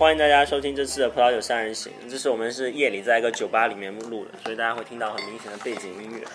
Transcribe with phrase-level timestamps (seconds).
[0.00, 1.92] 欢迎大家收听这次的葡萄酒三人行。
[2.08, 6.26] 这是我们是夜里在一个酒吧里面录的，所以大家会听到很明显的背景音乐。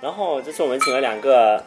[0.00, 1.64] 然后这次我们请了两个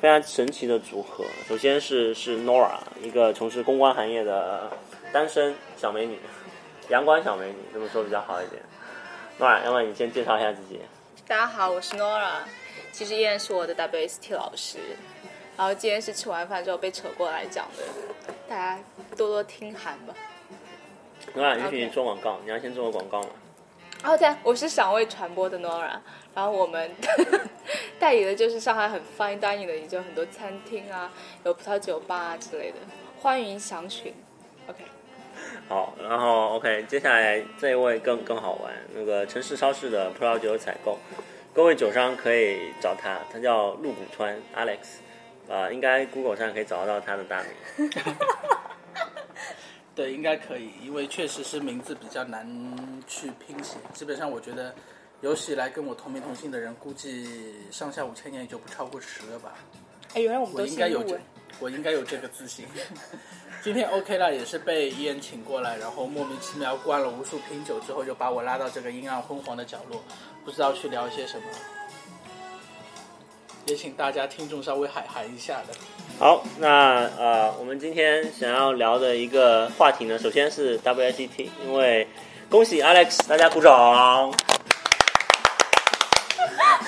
[0.00, 4.70] 非常神奇的组合，首先是是 Nora，一个从事公关行业的
[5.12, 6.16] 单身小美女，
[6.88, 8.62] 阳光小美女，这么说比较好一点。
[9.40, 10.78] Nora，要不然你先介绍一下自己。
[11.26, 12.42] 大家好，我是 Nora，
[12.92, 14.78] 其实依然是我的 WST 老师。
[15.56, 17.82] 然后今天是吃完饭之后被扯过来讲的，
[18.48, 18.78] 大家
[19.16, 20.14] 多多听韩吧。
[21.34, 23.28] Nora，允许你做广告，你要先做个广告嘛？
[24.04, 25.98] 哦对，我是赏味传播的 Nora，
[26.34, 26.90] 然后我们
[27.98, 31.12] 代理的就是上海很 fine dining 的，也就很多餐厅啊，
[31.44, 32.76] 有葡萄酒吧啊之类的，
[33.20, 34.14] 欢迎详询。
[34.68, 34.84] OK，
[35.68, 40.98] 好，然后 OK，接下来这一位更更好玩，那个城市超市的葡萄酒采购，
[41.52, 47.90] 各位酒商可以找他，他叫陆谷川 Alex，啊、应该 Google 上可以找得到他的大名。
[49.98, 52.46] 对，应该可以，因为确实是名字比较难
[53.08, 53.78] 去拼写。
[53.92, 54.72] 基本上，我觉得
[55.22, 59.54] 有史以来跟我同名同姓的人，估计上下五千年也就不超过十个吧。
[60.14, 61.18] 哎，原来我们我都应该有这
[61.58, 62.64] 我应该有这个自信。
[63.60, 70.00] 今天 OK 了，也是被伊恩请过来，然后莫名其妙灌了无数瓶酒之后，就把我拉到这个阴暗昏黄的角落，
[70.44, 71.48] 不知道去聊些什么。
[73.68, 75.74] 也请大家听众稍微海涵一下的。
[76.18, 82.08] 好，那呃，我们今天想要聊的一个话题呢，首先是 WSET，因为
[82.48, 84.32] 恭喜 Alex，大家鼓掌。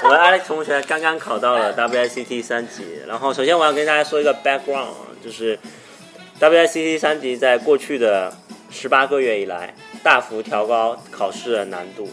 [0.03, 5.59] 我们 Alex 同学刚刚考到了 WSET 三级，然后首先我要跟大家说一个 background，啊就是
[6.41, 8.33] WSET 三级在过去的
[8.71, 12.09] 十八个月以来，大幅调高考试的难度。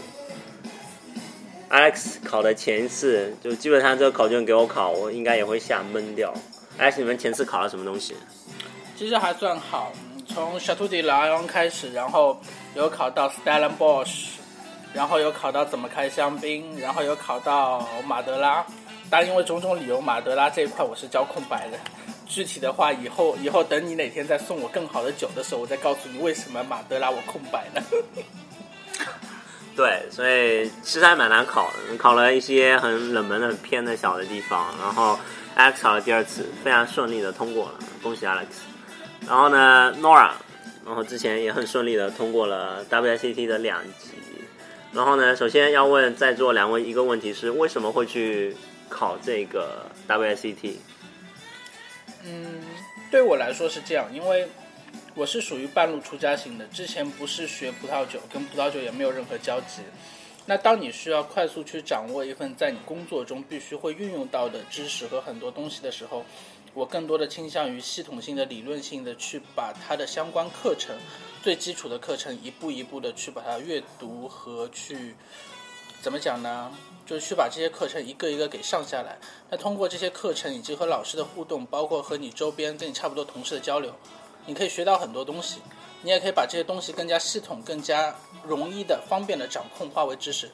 [1.69, 6.33] Alex 考的前一次，就基本上这个考卷给我考，我应该也会吓懵掉。
[6.79, 8.15] Alex，你们前次考了什么东西？
[8.95, 9.91] 其实还算好，
[10.27, 12.39] 从 Chateau de l a 开始，然后
[12.73, 14.27] 有考到 Stellenbosch，
[14.93, 18.65] 然后有考到怎么开香槟，然后有考到马德拉。
[19.09, 21.77] 但因为种种理由，马德拉这一块我是交空白的。
[22.25, 27.83] 具体的话，以后以后等你哪天再送我更好的酒的时候，我再告诉你为什么马德拉我空白了。
[29.77, 35.19] 对，所以其实还蛮难考的，考了一些很冷门的、很偏的小的地方，然后
[35.55, 38.47] Alex 考了第二次，非常顺利的通过了，恭喜 Alex。
[39.27, 40.31] 然后呢，Nora，
[40.83, 44.17] 然后之前也很顺利的通过了 W S C T 的两级。
[44.93, 48.55] 然后呢，首先要问在座两位一个问题是，为什么会去
[48.89, 50.81] 考这个 W S C T？
[52.23, 52.63] 嗯，
[53.11, 54.47] 对我来说是这样，因为
[55.17, 59.81] 我是属于半路出家型的，之前不是学葡萄酒，跟葡萄酒也没有任何交集。
[60.45, 66.23] 那当你需要快速去掌握一份在你工作中必须会运用到的知识和很多东西的时候，
[66.75, 70.95] 我更多的倾向于系统性的、理论性的去把它的相关课程、
[71.41, 75.15] 最基础的课程一步一步的去把它阅读和去
[75.99, 76.71] 怎么讲呢？
[77.07, 79.17] 就是去把这些课程一个一个给上下来。
[79.49, 83.95] 那通过这些课程以及和老师的互动，包括和你周边跟你差不多同事的交流，
[84.47, 85.59] 你可以学到很多东西。
[86.03, 90.49] 你也可以把这些东西更加系统、更加容易的、方便的掌控，化为知识。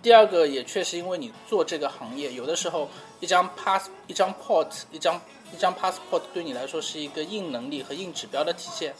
[0.00, 2.88] 第二个也确实因为你做这个行业，有的时候
[3.18, 5.20] 一张 pass、一张 port、一张
[5.52, 8.94] 一张 passport 对你来说是一个硬能力和硬指标的体现。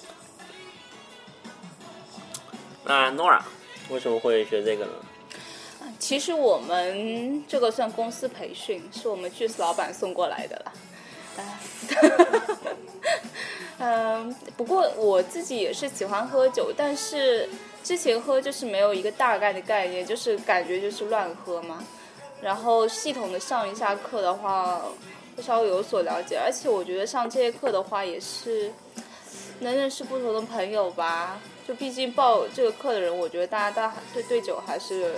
[2.85, 3.41] 那 Nora
[3.89, 4.93] 为什么会学这个呢？
[5.99, 10.73] 其实我们这个算公司培训，是我们老板送过来的啦。
[13.81, 17.49] 哎嗯，不过我自己也是喜欢喝酒，但是
[17.83, 21.83] 之前喝就是没有一个大概的概念，就是感觉就是乱喝嘛。
[22.43, 24.83] 然后系统的上一下课的话，
[25.35, 28.71] 会稍微有所了解，而且我觉得上这些课的话也是
[29.61, 31.41] 能认识不同的朋友吧。
[31.67, 35.15] 就毕竟报这个课的人，我觉得大家大对对酒还是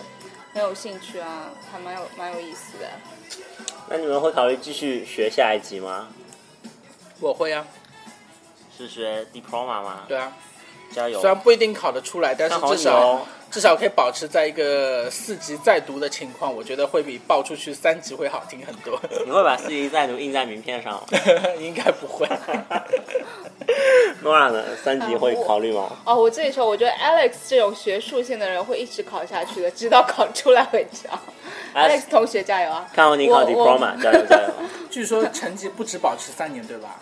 [0.52, 2.88] 很有兴趣啊，还蛮有蛮有意思的。
[3.88, 6.08] 那你们会考虑继续学下一级吗？
[7.20, 7.66] 我会啊，
[8.82, 10.00] 是学 diploma 吗？
[10.08, 10.32] 对啊，
[10.92, 11.20] 加油！
[11.20, 13.20] 虽然不一定考得出来，但是至少哦。
[13.52, 18.98] 至少可以保持在一个四级在读的情况，我觉得会比报出去三级会好听很多。
[19.26, 21.02] 你会把四级在读印在名片上吗
[21.60, 22.26] 应该不会。
[24.24, 24.64] Nora 呢？
[24.82, 25.90] 三级会考虑吗？
[26.06, 31.22] 哦，我这里说，我觉得 Alex 这种学术性的人会一直考下去的，直到考出来为止啊。
[31.74, 32.88] Alex 同学加油啊！
[32.94, 34.48] 看好你考 diploma，加油加油！
[34.90, 36.98] 据说成绩不止保持三年，对吧？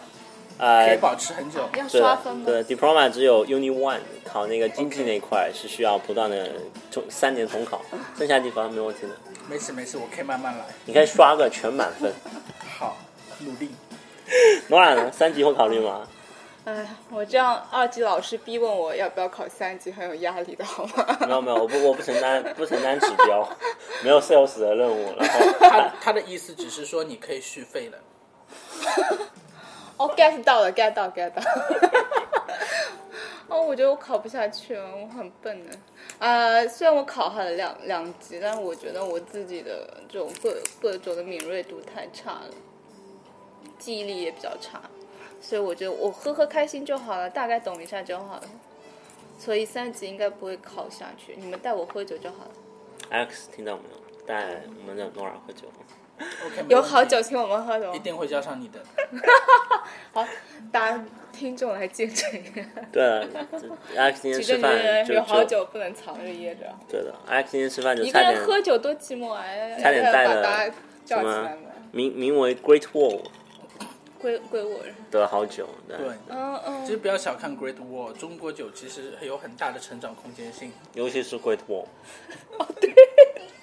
[0.60, 1.66] 可呃以，保持很久。
[1.74, 2.44] 要刷分吗？
[2.46, 6.50] 对，diploma 只有 Uni One 考那个经济那一块是需要不断的
[6.90, 7.80] 重三年重考，
[8.18, 9.08] 剩下地方没问题的。
[9.48, 10.64] 没事没事，我可以慢慢来。
[10.84, 12.12] 你可以刷个全满分。
[12.78, 12.96] 好，
[13.40, 13.70] 努力。
[14.68, 15.10] Nora 呢？
[15.10, 16.06] 三级会考虑吗？
[16.66, 21.16] 哎，我这样二级老师逼问我要不要考三级，很有压力的好吗？
[21.26, 23.48] 没有没有，我不我不承担 不承担指标，
[24.04, 25.14] 没有 sales 的任务。
[25.18, 27.98] 然后他他的意思只是说你可以续费了。
[30.00, 31.42] 哦，get 到了，get 到，get 到。
[33.48, 35.76] 哦，我觉得我考不下去了，我很笨的。
[36.18, 42.48] 啊、虽然我考好了两两级，但是我觉得我自己的这种各各种的敏锐度太差了，
[43.78, 44.80] 记忆力也比较差，
[45.38, 48.42] 所以我觉得我喝喝开心就好了，大概懂一下就好了。
[49.38, 52.50] 所以三级应该不会考下去，你们带我喝酒就好了。
[53.10, 54.24] X 听到没有？
[54.24, 55.68] 带我们的诺尔喝酒。
[56.46, 57.98] OK，有好酒请我们喝的哦一。
[57.98, 58.80] 定会叫上你的。
[60.12, 60.26] 好，
[60.72, 62.64] 大家听众来见证一下。
[62.92, 63.28] 对了
[63.96, 66.66] ，Alex 今天吃饭有好酒不能藏着掖着。
[66.88, 69.42] 对的，Alex 今天吃饭就一个人差点喝酒多寂寞啊！
[69.80, 70.74] 差点带了要把大家
[71.04, 71.62] 叫起什么来嘛。
[71.92, 73.22] 名名为 Great Wall
[74.20, 74.94] 归归我人。
[75.10, 75.68] 的好酒。
[75.88, 80.72] 对，对，嗯嗯，其实不要小看 Great Wall，中国酒其实有很大的成长空间性。
[80.94, 81.86] 尤其是 Great Wall。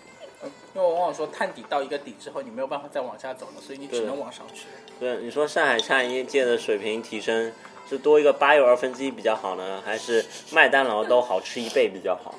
[0.78, 4.68] 因为我往往说探底到一个底之后，你没有办法再往下走了，所以你只能往上去。
[5.00, 7.52] 对，你说上海餐饮业的水平提升
[7.90, 12.36] 是多一个八又二分之一比较好呢，还是麦当劳都好吃一倍比较好？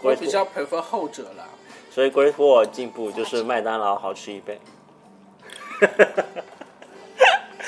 [0.00, 1.48] 我比较 prefer 后者了。
[1.90, 4.60] 所以 Great Wall 进步就是麦当劳好吃一倍。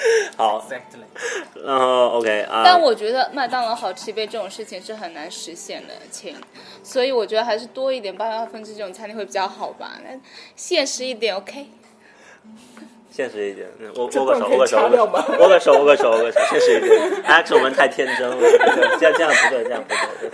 [0.36, 0.64] 好。
[1.64, 6.34] 然后 OK 啊、但我觉得麦当劳好吃一杯这种事情是很难实现的，亲。
[6.82, 9.98] 所以我觉得还是多一点八八分之这种餐厅会比较好吧。
[10.04, 10.18] 那
[10.56, 11.66] 现实一点，OK。
[13.10, 14.88] 现实一点，嗯握个手，握个手，握
[15.48, 16.90] 个手，握个手，握个手，现实一点。
[17.50, 18.36] 我们太天真了，
[18.98, 20.30] 这样这样不对，这样不对。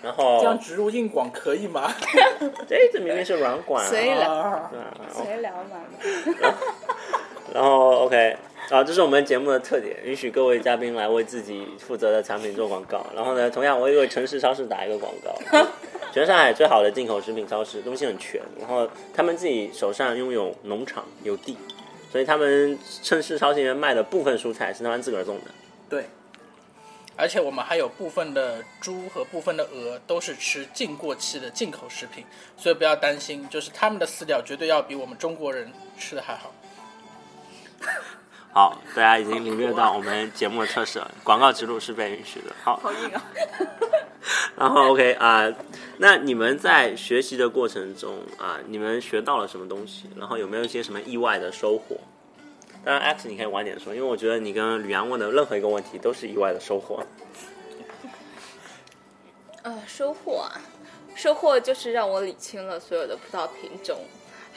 [0.00, 1.92] 对然后这，样植入硬广可以吗？
[2.68, 3.88] 这这明明是软管啊。
[3.88, 6.54] 随聊，啊对啊随聊嘛。
[7.54, 8.36] 然后 OK，
[8.70, 13.06] 啊，这是我们节目的特点，允许各位嘉宾来为自己负责的产品做广告。
[13.14, 15.66] 然后呢，同样我也为城市超市打一个广告，
[16.12, 18.40] 全上海最好的进口食品超市，东西很全。
[18.58, 21.56] 然后他们自己手上拥有农场有地，
[22.12, 25.50] 所以他们城市超市里面卖的部分蔬菜是他们自个儿种的。
[25.88, 26.04] 对。
[27.18, 32.24] 而且我们还有部分的猪和部分的鹅都是吃禁过期的进口食品，
[32.56, 36.54] 所以不要担心，就是他们的饲料绝对要比我们中国人吃的还好。
[38.54, 42.54] 好，大家已经领略到我们节目的特色，广告植入是被允许的。
[42.64, 43.22] 好，好硬啊！
[44.56, 45.52] 然后 OK 啊、
[45.98, 50.08] 那你们在学习的过程中啊、你们学到了什么东西？
[50.16, 51.98] 然后有没有一些什么意外的收获？
[52.88, 57.04] 当然，X 你可以晚点说，因为我觉得你跟吕阳问的任何一个问题都是意外的收获。
[59.60, 60.58] 呃，收获啊，
[61.14, 63.98] 收获就是让我理清了所有的葡萄品种，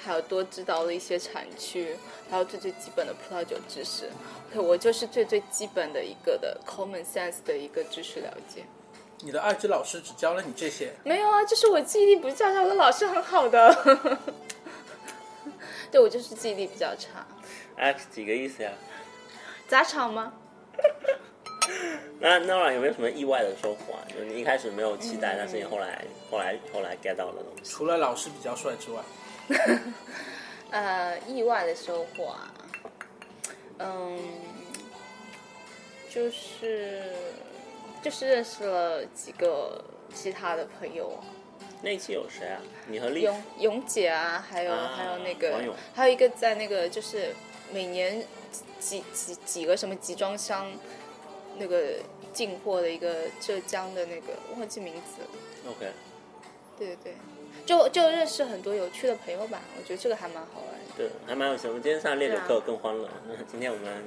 [0.01, 1.97] 还有多知道了一些产区，
[2.29, 4.09] 还有最最基本的葡萄酒知识。
[4.49, 8.63] OK，我就是最最基本的一个的 common sense 的一个知识了解。
[9.19, 14.17] 你的二级老师只教了你这些，没有啊，就是我记忆力不是较差，我的老师很好的。
[15.91, 17.27] 对我就是记忆力比较差，
[17.81, 18.71] X 几个意思呀？
[19.67, 20.31] 砸场吗？
[22.19, 24.05] 那 Nora 有没有什么意外的收获啊？
[24.07, 27.71] 就是你一开始没有期待，但是你后来后来后来 get 到的东西。
[27.71, 29.01] 除了老师比较帅之外，
[30.69, 32.53] 呃，意外的收获啊，
[33.79, 34.19] 嗯，
[36.07, 37.01] 就是
[38.03, 39.83] 就是认识了几个
[40.13, 41.19] 其他的朋友，
[41.81, 42.61] 那一期有谁啊？
[42.87, 47.33] 你和丽勇勇姐啊，还有、啊还有那个，还有一个在那个就是
[47.73, 48.23] 每年
[48.79, 50.71] 几几几个什么集装箱
[51.57, 51.95] 那个
[52.33, 55.91] 进货的一个浙江的那个忘记名字了，OK，
[56.77, 57.13] 对对对，
[57.65, 60.91] 就就认识很多有趣的朋友吧，我觉得这个还蛮好玩的。
[60.97, 61.57] 对，还蛮有。
[61.69, 64.03] 我们今天上烈酒对啊课更欢乐，那 今天我们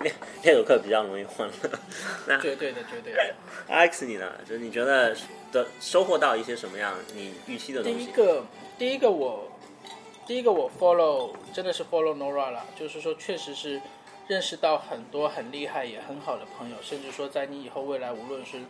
[0.00, 0.12] 烈
[0.42, 1.70] 烈酒课比较容易欢乐。
[2.26, 3.34] 那绝对的，绝对的。
[3.68, 4.32] Alex 你呢？
[4.46, 5.16] 就是你觉得
[5.52, 8.06] 的收获到一些什么样你预期的第东西？
[8.06, 8.44] 第一个，
[8.78, 9.50] 第一个我，
[10.28, 13.80] 第一个我 follow 真的是 follow Nora 了，就是说确实是
[14.26, 18.60] 认识到很多很厉害也很好的朋友，甚至说在你以后未来无论是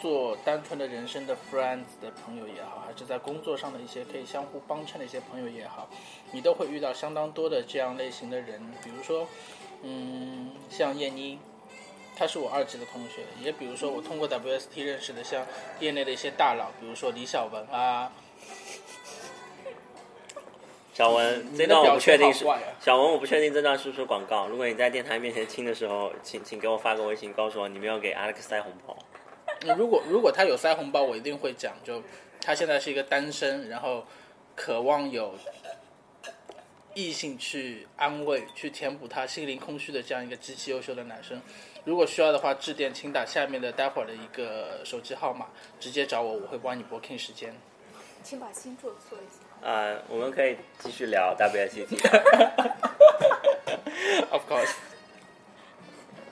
[0.00, 5.86] 做单纯的人生的 friends 的朋友也好，还是在工作上的一些可以相互帮衬的一些朋友也好，
[6.32, 9.28] 你都会遇到相当多的这样类型的人，比如说，
[9.82, 11.38] 嗯，像叶妮。
[12.18, 15.44] 她是我二级的同学，也比如说我通过 WST 认识的像
[15.80, 18.10] 业内的一些大佬，比如说李小文啊，
[20.96, 22.46] 小文，你这段我不确定是
[22.80, 24.46] 小文，我不确定这段是不是广告。
[24.48, 28.96] 如果你在电台面前听的时候，请请给我发个微信，告诉我你没有给 Alex 塞红包。
[29.66, 31.74] 嗯如果如果他有塞红包，我一定会讲。
[31.84, 32.02] 就
[32.40, 34.06] 他现在是一个单身，然后
[34.54, 35.34] 渴望有
[36.94, 41.38] 异性去安慰、去填补他心灵空虚的这样一个极其优秀的男生。
[41.84, 45.48] 如果需要的话，致电请打下面的待会儿的一个手机号码，
[45.78, 47.54] 直接找我，我会帮你 booking 时间。
[48.22, 49.45] 请把星座做一下。
[49.66, 51.88] 呃，我们可以继续聊 WSET。
[54.30, 54.76] Of course。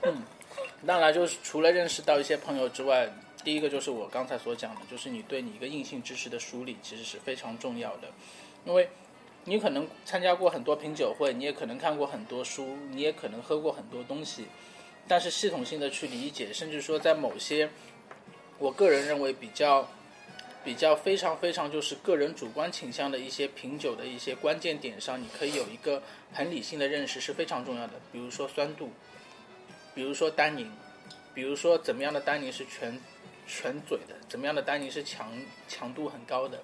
[0.03, 0.23] 嗯，
[0.87, 3.09] 当然就是除了认识到一些朋友之外，
[3.43, 8.07] 第一个就是我刚才所讲的，就是你对你一个硬性知识的梳理，其实是非常重要的，
[8.63, 8.87] 因为
[9.43, 14.45] 你可能参加过很多品酒会，你也可能看过很多书，你也可能喝过很多东西，
[15.09, 17.69] 但是系统性的去理解，甚至说在某些
[18.59, 19.89] 我个人认为比较。
[20.65, 26.01] 比较非常非常就是个人主观倾向的一些品酒的一些关键点上，你可以有一个
[26.33, 27.93] 很理性的认识是非常重要的。
[28.11, 28.89] 比如说酸度，
[29.93, 30.69] 比如说单宁，
[31.35, 32.99] 比如说怎么样的单宁是全
[33.47, 35.31] 全嘴的，怎么样的单宁是强
[35.67, 36.59] 强度很高的。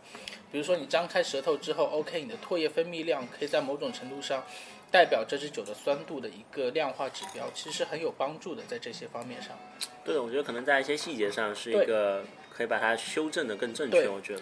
[0.52, 4.44] 比如说你张开舌头之后，OK，你的唾液分泌量可以在某种程度上
[4.92, 9.58] 代表这支酒的酸度的一个量化指标，其实很有帮助的，在这些方面上。
[10.04, 12.26] 对，我觉得可能在一些细节上是一个
[12.62, 14.08] 可以把它修正的更正确。
[14.08, 14.42] 我觉得，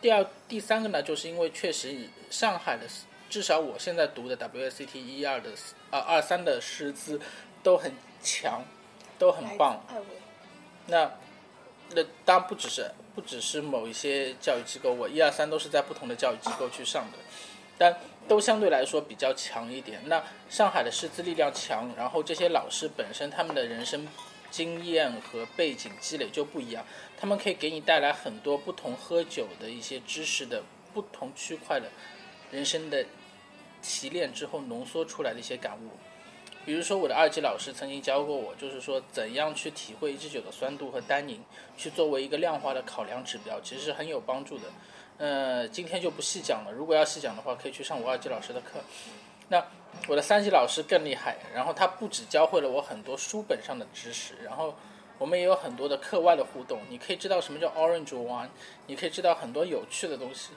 [0.00, 2.86] 第二、第三个呢，就是因为确实上海的，
[3.28, 5.50] 至少我现在读的 W S C T 一二的
[5.90, 7.20] 啊二三的师资
[7.64, 7.92] 都很
[8.22, 8.62] 强，
[9.18, 9.84] 都很棒。
[10.86, 11.10] 那
[11.90, 17.18] 那当然不只是不只是某一些教育机构，我一二三都是在不同的教育机构去上的，
[17.76, 20.00] 但都相对来说比较强一点。
[20.06, 24.06] 那上海的师资力量强，然后这些老师本身他们的人生
[24.50, 26.84] 经验和背景积累就不一样，
[27.18, 31.88] 他们可以给你带来很多不同喝酒的一些知识的不同区块的
[32.50, 33.04] 人生的
[33.82, 35.90] 提炼之后浓缩出来的一些感悟。
[36.64, 41.40] 比如说，我的二级老师曾经教过我，就是说怎样去体会一支酒的酸度和单宁，
[41.76, 44.64] 去作为一个量化的考量指标，其实是很有帮助的。
[45.18, 46.72] 呃，今天就不细讲了。
[46.72, 48.80] 如果要细讲的话，可以去上我二级老师的课。
[49.48, 49.64] 那
[50.08, 54.74] 我的三级老师更厉害，然后他不只教会了我很多书本上的知识，然后
[55.18, 56.80] 我们也有很多的课外的互动。
[56.88, 58.48] 你可以知道什么叫 Orange Wine，
[58.86, 60.50] 你可以知道很多有趣的东西。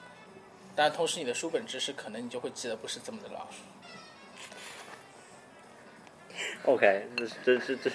[0.76, 3.46] 但，同时你的书本知识可能你就会记得不是这么的牢。
[6.64, 7.90] OK，这是这是这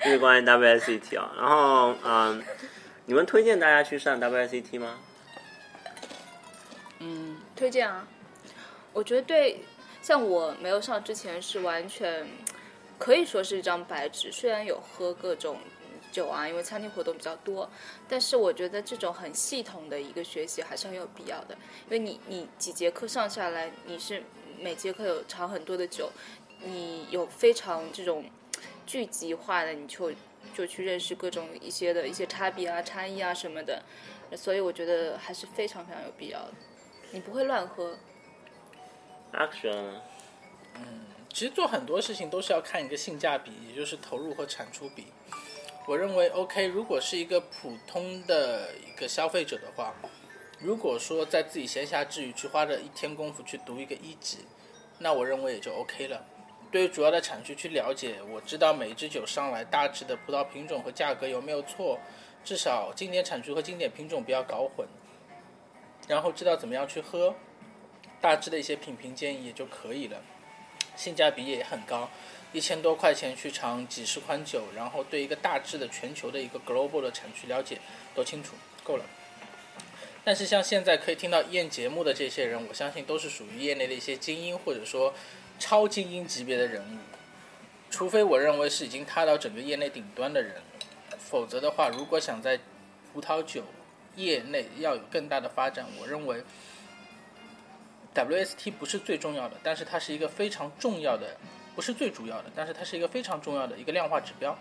[0.00, 1.32] 这是关于 WSET 啊。
[1.36, 2.44] 然后嗯，
[3.06, 4.98] 你们推荐大家去上 WSET 吗？
[7.00, 8.06] 嗯推荐啊！
[8.92, 9.64] 我觉得对，
[10.00, 12.26] 像我没有上之前是完全
[13.02, 15.58] 可以说是一张白纸，虽然有喝各种
[16.12, 17.68] 酒啊，因为餐厅活动比较多，
[18.08, 21.56] 但是我觉得这种很系统的一个学习还是很有必要的，
[21.86, 24.22] 因为你你几节课上下来，你是
[24.60, 26.12] 每节课有尝很多的酒，
[26.60, 28.24] 你有非常这种
[28.86, 30.12] 聚集化的，你就
[30.54, 33.82] 就去认识各种一些的一些差别啊、差异啊什么的，
[34.36, 36.52] 所以我觉得还是非常非常有必要的。
[37.10, 37.98] 你不会乱喝
[39.32, 39.96] ，Action，
[41.32, 45.06] 其实做很多事情都是要看一个性价比，也就是投入和产出比。
[45.86, 49.94] 我认为 OK，如果是一个普通的一个消费者的话，
[50.60, 54.38] 如果说在自己闲暇之余去花着一天功夫去读一个一级，
[54.98, 56.24] 那我认为也就 OK 了。
[56.70, 61.98] 对于主要的产区去了解，我知道每一支酒上来大致的葡萄品种和价格有没有错，
[62.44, 64.86] 至少经典产区和经典品种不要搞混，
[66.06, 67.34] 然后知道怎么样去喝，
[68.20, 70.22] 大致的一些品评建议也就可以了。
[70.96, 72.10] 性价比也很高，
[72.52, 77.78] 一千多块钱去尝几十款酒，然后对一个大致的全球的一个 global 的产区了解
[78.14, 79.04] 都清楚，够了。
[80.24, 85.12] 但是像现在可以听到验节目的这些人，我相信都是属于业内的一些精英，或者说
[85.58, 86.98] 超精英级别的人物。
[87.90, 90.62] 除非我认为是已经踏到整个业内顶端的人，
[91.18, 92.60] 否则的话，如果想在
[93.12, 93.64] 葡萄酒
[94.14, 96.42] 业内要有更大的发展，我认为
[98.14, 101.36] WST 不是最重要的，但是它是一个非常重要的，
[101.74, 104.56] 不是最主要的，但是它是一个非常重要的一个量化指标。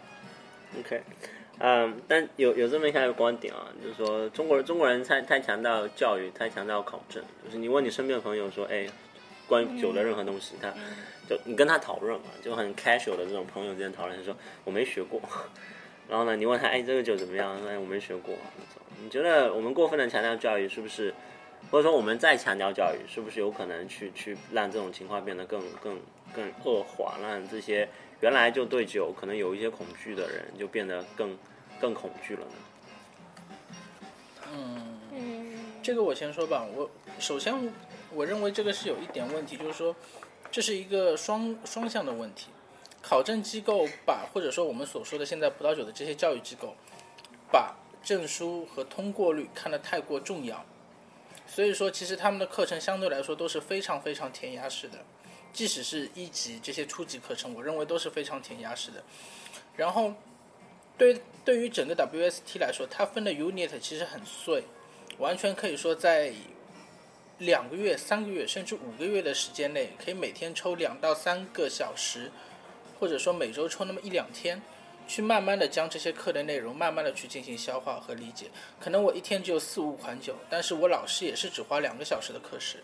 [0.80, 1.02] OK，
[1.60, 8.88] 嗯，但有有这么一个观点啊，就是说中国人中国人太太强调教育，太强调考证，就是你问你身边的朋友说，哎，
[9.48, 10.74] 关于酒的任何东西，他
[11.28, 15.22] 就你跟他讨论嘛，就很 casual 的这种朋友之间讨论，他说我没学过，
[16.08, 17.54] 然后呢，你问他，哎，这个酒怎么样？
[17.68, 18.34] 哎，我没学过。
[19.04, 21.14] 你觉得我们过分的强调教育，是不是？
[21.72, 25.98] 或者说我们再强调教育，是不是有可能去去让这种情况变得更更
[26.36, 27.88] 更恶化，让这些
[28.20, 31.38] 原来就对酒可能有一些恐惧的人，就变得更
[31.80, 32.52] 更恐惧了呢？
[34.54, 35.00] 嗯，
[35.82, 37.72] 这个我先说吧，我首先
[38.14, 39.96] 我认为这个是有一点问题，就是说
[40.52, 42.48] 这是一个双双向的问题。
[43.02, 46.76] 考证机构把或者说我们所说的现在葡萄酒的这些教育机构，
[47.50, 47.74] 把
[48.04, 50.64] 证书和通过率看得太过重要，
[51.54, 55.00] 所以说，其实他们的课程相对来说都是非常非常填鸭式的，
[55.52, 59.04] 即使是一级这些初级课程，我认为都是非常填鸭式的。
[59.76, 60.14] 然后，
[60.98, 64.64] 对对于整个 WST 来说，它分的 unit 其实很碎，
[65.18, 66.32] 完全可以说在
[67.40, 72.32] 两个月、三个月甚至五个月的时间内，可以每天抽两到三个小时，
[72.98, 74.62] 或者说每周抽那么一两天。
[75.12, 78.46] 去慢慢的将这些课的内容慢慢的去进行消化和理解。
[78.80, 82.78] 可能我一天只有四五款酒，但是我老师也是只花两个小时的课时，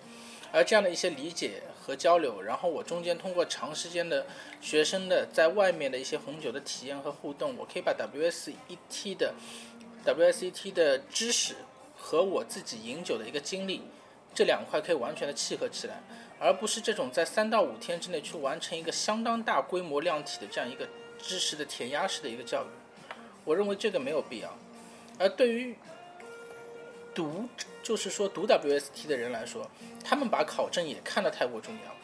[0.52, 4.28] 而这样的一些理解和交流，然后我中间通过长时间的
[4.60, 9.34] 学生的在外面的一些红酒的体验和互动，我可以把 WSET 的
[10.06, 11.56] WSET 的知识
[11.96, 13.84] 和我自己饮酒的一个经历，
[14.36, 16.04] 这两块可以完全的契合起来，
[16.38, 20.86] 而不是这种在三到五天之内去完成一个相当大规模量体的这样一个。
[21.18, 22.68] 知识的填鸭式的一个教育，
[23.44, 24.54] 我认为这个没有必要。
[25.20, 25.76] 而对于
[27.14, 27.48] 读，
[27.82, 29.70] 就是说读 WST 的人来说，
[30.04, 31.96] 他们把考证也看得太过重要。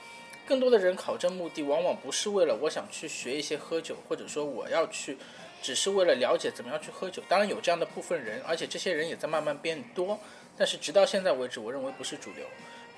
[0.46, 5.17] 更多的人考证目的往往不是为了我想去学一些喝酒，或者说我要去，
[5.62, 7.24] 只是为了了解怎么样去喝酒。
[7.29, 10.20] 当然有这样的部分人，而且这些人也在慢慢变多。
[10.58, 12.46] 但是直到现在为止，我认为不是主流。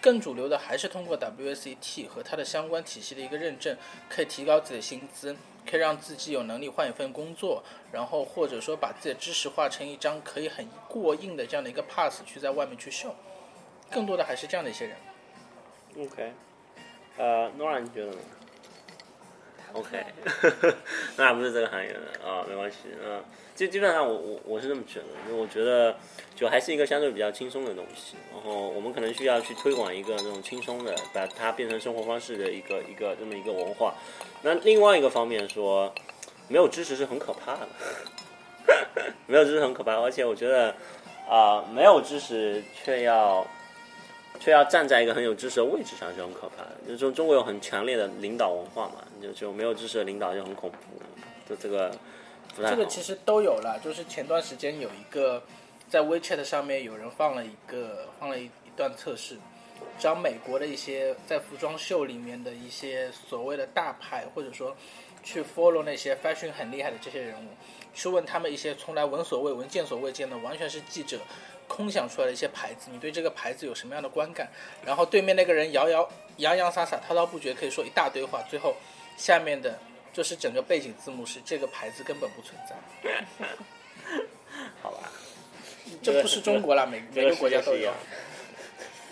[0.05, 3.75] 更主流的还是通过 WSET 和它的相关体系的一个认证，
[4.07, 5.35] 可以提高自己的薪资，
[5.67, 13.15] 可以让自己有能力换一份工作，然后或者说把自己的知识化成一张可以很过硬的这样的一个 pass 去在外面去秀。
[13.89, 14.95] 更多的还是这样的一些人。
[15.97, 16.33] OK，
[17.17, 18.17] 呃诺亚你觉得呢
[19.75, 20.05] ？OK，
[21.17, 23.21] 那不是这个行业的啊，没关系，嗯。
[23.55, 25.95] 基基本上我我我是这么觉得，因为我觉得
[26.35, 33.93] 就还是一个相对比较轻松的东西，然后我们可能需要去推广一个那种轻松的，把它变成生活方式的一个一个这么一个文化。
[34.41, 35.93] 那另外一个方面说，
[36.49, 37.67] 没有知识是很可怕的，
[39.25, 40.75] 没有知识很可怕，而且我觉得
[41.29, 43.47] 啊，没有知识却要
[44.37, 46.71] 却要站在一个很有知识的位置上是很可怕的。
[46.85, 50.77] 就是说中国有很强烈的领导文化嘛，就就没有知识的领导就很恐怖，
[51.49, 51.91] 就这个。
[52.57, 55.43] 这个其实都有了，就是前段时间有一个
[55.89, 59.35] 在 WeChat 上面有人放了一个放了一一段测试，
[59.99, 64.73] 找美国的一些在服装秀里面的一些所谓的大牌，或者说
[65.21, 67.49] 去 follow 那些 fashion 很厉害的这些人物，
[67.93, 71.19] 去问他们一些从来闻所未闻、见所未见的，完全是记者
[71.67, 74.49] 空想出来的一些牌子，你对这个牌子有什么样的观感？
[74.85, 76.07] 然后对面那个人摇摇
[76.37, 78.77] 洋洋洒洒、滔滔不绝，可以说一大堆话，最后
[79.17, 79.79] 下面的。
[80.15, 82.73] 就是整个背景字幕是这个牌子根本不存在，
[84.81, 85.11] 好吧？
[86.01, 87.91] 这不是中国了，每每个国家都有。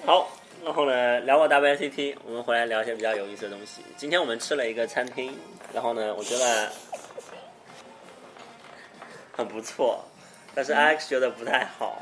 [0.06, 0.30] 好，
[0.64, 3.82] 然后呢，聊过 WCT，我们回来聊一些比较有意思的东西。
[3.98, 5.38] 今天我们吃了一个餐厅，
[5.74, 6.72] 然后呢，我觉得
[9.34, 10.06] 很不错，
[10.56, 12.02] 但是 Alex 觉得不太好。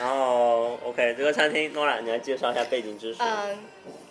[0.00, 3.22] 然后 OK，这个餐厅，Nora，你来介绍一下背景知识。
[3.22, 3.56] 嗯。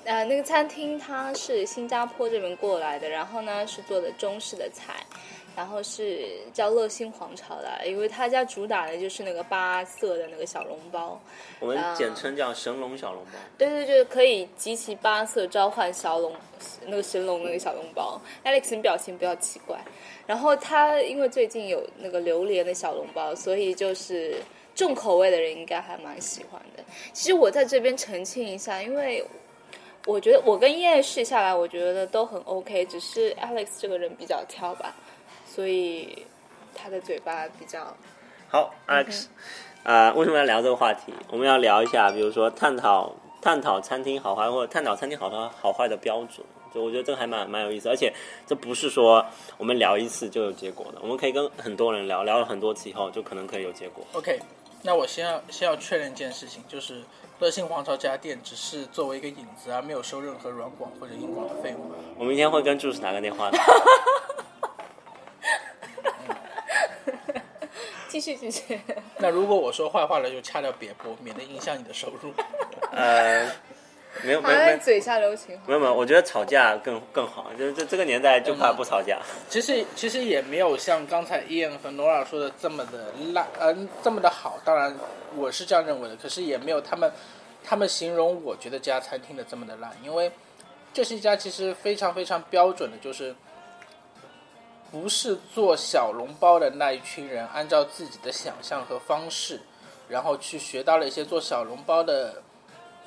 [0.06, 5.04] 呃，那个餐厅它是新加坡这边过来的，然后呢是做的中式的菜，
[5.56, 11.20] 然后是叫乐兴皇朝的，因为他家主打的就是那个八色的那个小笼包，
[11.60, 13.40] 我们简称叫神龙小笼包。
[13.58, 16.36] 对对对，可以集齐八色召唤小龙，
[16.86, 18.22] 那个神龙那个小笼包。
[18.44, 19.80] Alex，你表情不要奇怪。
[20.28, 24.36] 然后他因为最近有那个榴莲的小笼包，所以就是
[24.76, 26.84] 重口味的人应该还蛮喜欢的。
[27.12, 29.26] 其实我在这边澄清一下，因为。
[30.06, 34.94] 我觉得我跟叶试下来，我觉得都很 OK，只是 Alex 这个人比较挑吧，
[35.48, 36.26] 所以
[36.76, 37.98] 他的嘴巴比较
[38.50, 38.72] 好。
[38.88, 39.26] Alex，
[39.84, 41.12] 啊，为什么要聊这个话题？
[41.32, 46.46] 我们要聊一下，比如说探讨探讨餐厅好坏，或者探讨餐厅好坏好坏的标准。
[46.72, 48.14] 就我觉得这个还蛮蛮有意思，而且
[48.46, 49.26] 这不是说
[49.58, 54.06] 我们聊一次就有结果的，我们可以跟很多人聊聊了很多次以后，就可能可以有结果。
[54.14, 54.40] OK，
[54.84, 57.02] 那我先要先要确认一件事情，就是。
[57.40, 61.80] 乐信皇朝这家店只是作为一个引子，而没有收任何软广或者硬广的费用。
[62.18, 63.58] 我明天会跟助手打个电话的。
[68.08, 68.80] 继续继续。
[69.18, 72.34] 那如果我说坏话了，就掐掉别播，免得影响你的收入。
[72.92, 73.52] 呃。
[74.24, 75.60] 没有没有没有嘴下留情。
[75.68, 79.20] 没有没有，我觉得吵架更更好，就是这这个年代就怕不吵架。
[79.50, 84.58] 其实其实也没有像刚才伊恩和诺尔说的这么的烂，嗯，这么的好。
[84.64, 84.96] 当然
[85.36, 87.12] 我是这样认为的，可是也没有他们
[87.64, 90.32] 他们形容我觉得这家餐厅的这么的烂，因为
[90.94, 93.36] 这是一家其实非常非常标准的，就是
[94.92, 99.60] 不是做小笼包的那一群人，按照自己的想象和方式，
[100.08, 102.42] 然后去学到了一些做小笼包的。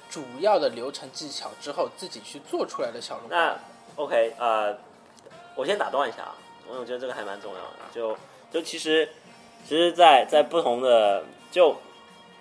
[0.08, 3.36] 主要的流程技巧之后，自己去做出来的小笼包。
[3.36, 3.58] 那
[3.96, 4.76] OK，呃，
[5.54, 6.34] 我先打断一下啊，
[6.68, 7.76] 我我觉得这个还蛮重要的。
[7.92, 8.16] 就
[8.50, 9.08] 就其实，
[9.66, 11.76] 其实，在在不同的就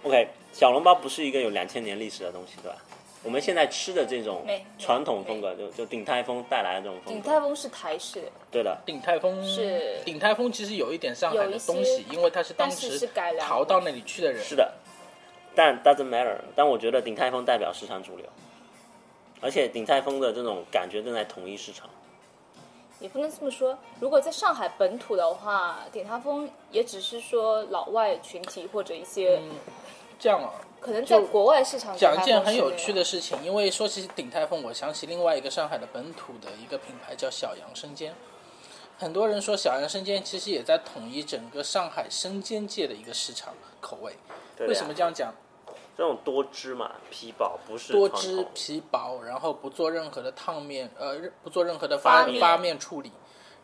[0.03, 2.77] OK，小笼包不是一个有两千年历史的东西，对吧？
[3.23, 4.45] 我们现在吃的这种
[4.79, 14.41] 传统风格，就就鼎泰丰带来的这种风格，鼎泰丰是台式，对的，鼎泰丰是鼎泰丰其实有一点上海的东西，因为它是当时是改良逃到那里去的人。
[14.43, 14.71] 是的。
[15.57, 18.27] 但 doesn't matter，但我觉得鼎泰丰代表市场主流，
[19.41, 21.89] 而且鼎泰丰的这种感觉正在统一市场。
[22.99, 23.75] 也不能这么说。
[23.99, 29.41] 如果在上海本土的话，鼎泰丰也只是说老外群体或者一些、
[30.19, 38.13] 这样啊，可能在国外市场讲一件很有趣的事情，因为说起鼎泰丰，我想起另外一个上海的本土的一个品牌叫小杨生煎。
[38.99, 44.13] 很多人说小杨生煎其实也在统一整个上海生煎界的一个市场口味。
[44.59, 45.33] 为什么这样讲？
[45.97, 52.39] 这种多汁嘛，皮薄不是多汁皮薄，然后不做任何的烫面，呃，不做任何的发发面。
[52.39, 53.11] 发面处理，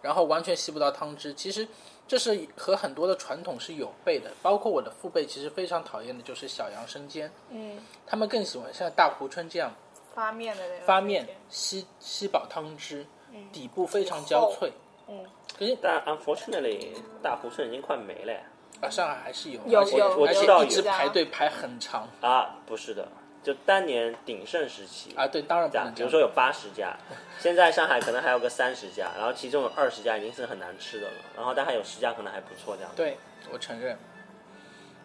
[0.01, 1.31] 然后完全吸不到汤汁。
[1.35, 1.67] 其实
[2.07, 7.79] 这是和很多的传统是有悖的，包括我的父辈其实非常讨厌的就是小杨生煎，嗯。
[8.07, 9.71] 他们更喜欢像大湖春这样
[10.15, 13.05] 发面的那种发面吸吸饱汤汁，
[13.51, 14.73] 底部非常焦脆。
[15.07, 15.23] 嗯，
[15.57, 18.39] 可是但 unfortunately，大湖春已经快没了呀。
[18.83, 23.07] 啊，上海还是有，有而且有我知道有一直排队排很长啊，不是的，
[23.41, 25.25] 就当年鼎盛时期啊。
[25.25, 26.93] 对，当然比如说有八十家，
[27.39, 32.91] 现在上海可能还有个三十家，然后其中有二十家已经是很难吃的了，然后但还有十家可能还不错这样。
[32.93, 33.17] 对，
[33.51, 33.97] 我承认。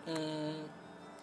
[0.06, 0.68] 嗯，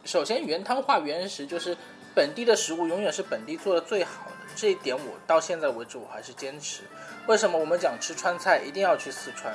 [0.06, 1.76] 首先原汤化原食，就是
[2.14, 6.84] 本地的食物永远是本地做的最好的，这一点我到现在为止我还是坚持。
[7.28, 9.54] 为什么我们讲吃川菜一定要去四川，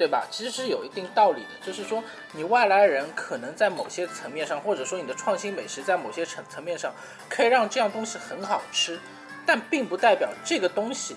[0.00, 0.26] 对吧？
[0.30, 6.90] 其实是有一定道理的，就是说你外来人可能在某些层面上，或者说你的创新美食在某些层层面上，
[7.28, 8.98] 可以让这样东西很好吃，
[9.44, 11.16] 但并不代表这个东西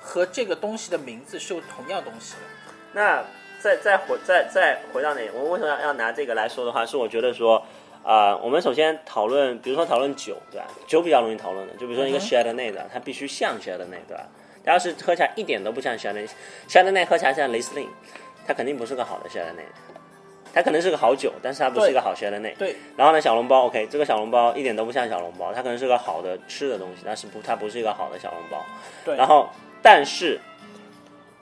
[0.00, 2.38] 和这个东西的名字是有同样东西的。
[2.92, 3.24] 那
[3.58, 7.66] 再再回再再回到那，我为什么要要拿这个来说的话，是我觉得说，
[8.04, 10.68] 啊，我们首先讨论，比如说讨论酒，对吧？
[10.86, 14.24] 酒比较容易讨论的，就比如说一个 Chardonnay 的，它必须像 s h a r d o n n a y 对吧？
[14.64, 17.88] 它要是喝起来一点都不像 Chardonnay，Chardonnay 喝起来像雷司令，
[18.46, 19.66] 它肯定不是个好的 Chardonnay。
[20.52, 22.56] 它可能是个好酒，但是它不是一个好 Chardonnay。
[22.56, 28.64] 对，然后呢，小笼包，OK，这个小笼包一点都不像小笼包，它可能是个好的吃的东西，但是不，它不是一个好的小笼包。
[29.04, 29.48] 对然后，
[29.82, 30.40] 但是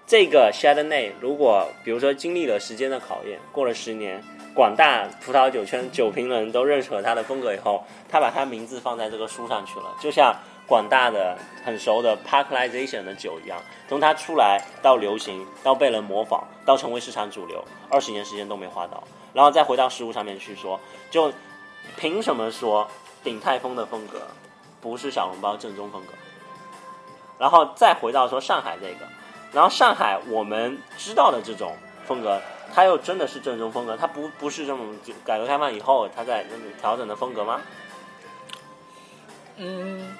[0.06, 4.18] 这个 Chardonnay 如果比如说经历了时间的考验，过了十年，
[4.54, 10.34] 广大葡萄酒圈酒评人都认可它的风格以后，他把他名字放在这个书上去了，就像
[10.72, 19.04] 广大的很熟的 Parkization 的酒一样，从它出来到流行，到被人模仿，到成为市场主流，二十年时间都没花到，
[19.34, 20.80] 然后再回到食物上面去说，
[21.10, 21.30] 就
[21.98, 22.88] 凭什么说
[23.22, 24.22] 鼎泰丰的风格
[24.80, 26.14] 不是小笼包正宗风格？
[27.38, 29.06] 然后再回到说上海这个，
[29.52, 32.40] 然后上海我们知道的这种风格，
[32.72, 37.60] 它又真的是正宗风格，它不不是这种改革开放以后它在那调整的风格吗？
[39.58, 40.16] 嗯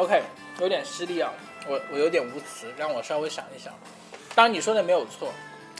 [0.00, 0.22] ，OK，
[0.60, 1.30] 有点失礼啊，
[1.68, 3.70] 我我有点无词，让我稍微想一想。
[4.34, 5.30] 当然你说的没有错，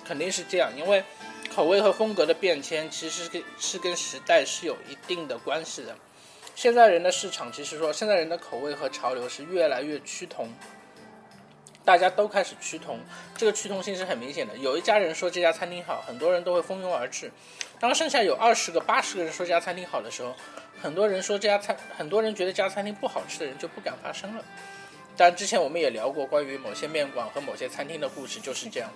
[0.05, 1.03] 肯定是这样，因为
[1.55, 5.97] 口味和风格的变迁其实是跟是跟时代是有一定的关系的。
[6.55, 10.51] 现在人的市场，其实说现在人的口味和潮流是越来越趋同，
[11.83, 12.99] 大家都开始趋同，
[13.39, 14.55] 这个趋同性是很明显的。
[14.59, 17.33] 有一家人说这家餐厅好，很多人都会蜂拥而至。
[17.81, 20.37] 当剩下有二十个、八十个人说这家餐厅好的时候，
[20.83, 24.45] 很多人说这家餐，很多人觉得这家餐厅不好吃的人就不敢发声了。
[25.17, 28.91] 当然，之前我们也聊过关于某些面馆和某些餐厅的故事，就是这样。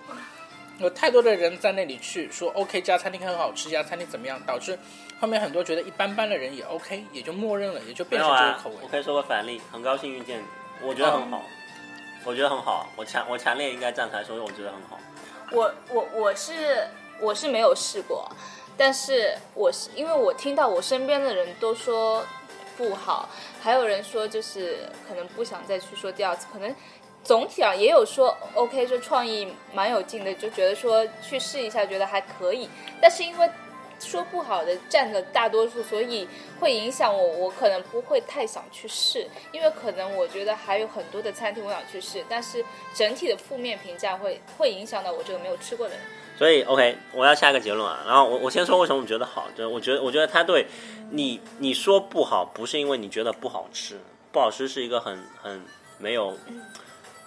[0.77, 4.77] 有太多的人在那里去说 OK，这家餐厅很好吃，这家餐厅怎么样，导致
[5.19, 8.75] 后面很多觉得一般般的人也 OK，也就默认了，也就变成这个口味，。
[8.83, 10.45] 我可以说个反例，很高兴遇见你，
[10.81, 11.41] 我觉得很好，
[12.23, 14.99] 我觉得很好，我强我强烈应该站出来说，我觉得很好。
[15.51, 16.87] 我我我是
[17.21, 18.29] 我是没有试过，
[18.77, 22.25] 但是我是因为我听到我身边的人都说
[22.77, 23.29] 不好，
[23.61, 26.75] 还有人说就是可能不想再去说第二次，可能
[27.23, 32.69] 总体上也有说 OK，就创意蛮有劲的，就觉得说去试一下，觉得还可以，
[33.01, 33.49] 但是因为。
[33.97, 36.27] 说不好的占了大多数，所以
[36.59, 46.03] 会影响我，我可能不会太想去试，因为可能我觉得还有很多的餐厅我想去试，但是整体的负面评价会会影响到我这个没有吃过的人。
[46.37, 48.03] 所以 OK，我要下一个结论啊。
[48.05, 50.67] 然后我我先说为什么我觉得好，就是我觉得我觉得它对
[51.11, 53.99] 你你说不好，不是因为你觉得不好吃，
[54.31, 55.61] 不好吃是一个很很
[55.97, 56.37] 没有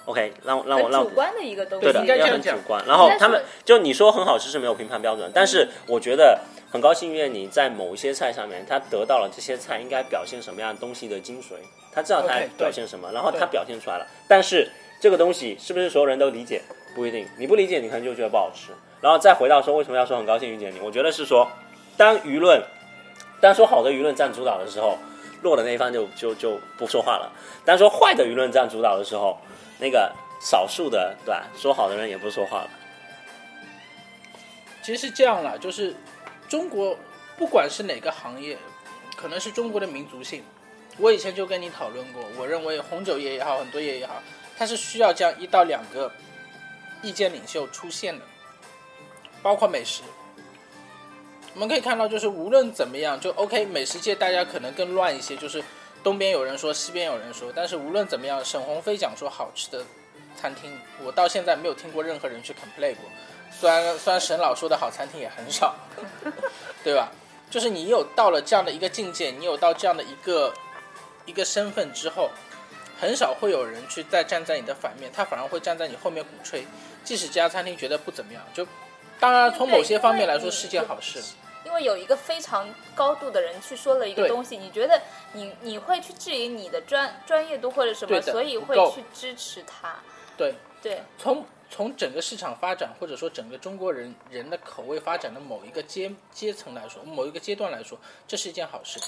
[0.05, 1.85] OK，让让我让我主观的一个东西。
[1.85, 2.85] 对的，要很主观。
[2.87, 6.41] 然后他们就你说很好吃是没有评判标准，但是我觉得
[6.71, 11.55] 很高兴，因为你在某一些菜上面，他得到了这些菜应该表现什么样东西的精髓，
[11.93, 14.07] 他知道他表现什么，然后他表现出来了。
[14.27, 16.61] 但是这个东西是不是所有人都理解？
[16.95, 18.73] 不一定，你不理解，你可能就觉得不好吃。
[19.01, 21.51] 然后再回到说为什么要说很高兴遇见你，我觉得是说，
[21.97, 22.63] 当舆论
[23.41, 24.99] 当说好的舆论占主导的时候，
[25.43, 27.31] 弱的那一方就就就不说话了；
[27.65, 29.39] 当说坏的舆论占主导的时候，
[29.79, 32.71] 那个少数的对吧，说好的人也不说话了。
[34.83, 35.95] 其实是这样了，就是
[36.49, 36.97] 中国
[37.37, 38.59] 不管是哪个行业，
[39.17, 40.43] 可能是中国的民族性。
[40.97, 44.21] 我以前就跟你讨论过，我认为红酒业也好，很多业也好，
[44.57, 46.11] 它是需要这样一到两个
[47.03, 48.25] 意见领袖出现的，
[49.43, 50.03] 包括美食。
[51.55, 53.67] 我们可以看到，就是无论怎么样，就 OK。
[53.67, 55.63] 美食界大家可能更乱一些，就是
[56.05, 57.53] 东边有人说，西边有人说。
[57.55, 59.85] 但是无论怎么样，沈鸿飞讲说好吃的
[60.37, 63.05] 餐厅，我到现在没有听过任何人去 complain 过。
[63.51, 65.75] 虽然虽然沈老说的好餐厅也很少，
[66.85, 67.11] 对吧？
[67.51, 70.53] 就是你有到了这样的一个境界，你有到这样的一个
[71.25, 72.31] 一个身份之后，
[73.01, 76.67] 很少会有人去再站在你的反面，他反而会站在你后面鼓吹。
[77.03, 78.67] 即使这家餐厅觉得不怎么样，就
[79.21, 81.23] 当然从某些方面来说是件好事。
[81.65, 85.03] 因为有一个非常高度的人去说了一个东西，你觉得
[85.35, 89.97] 你你会去质疑你的专专业度或者什么，所以会去支持他。
[90.35, 98.99] 对对，从从整个市场发展或者说整个中国人人的口味发展的某一个阶阶层来说，某一个阶段来说，这是一件好事，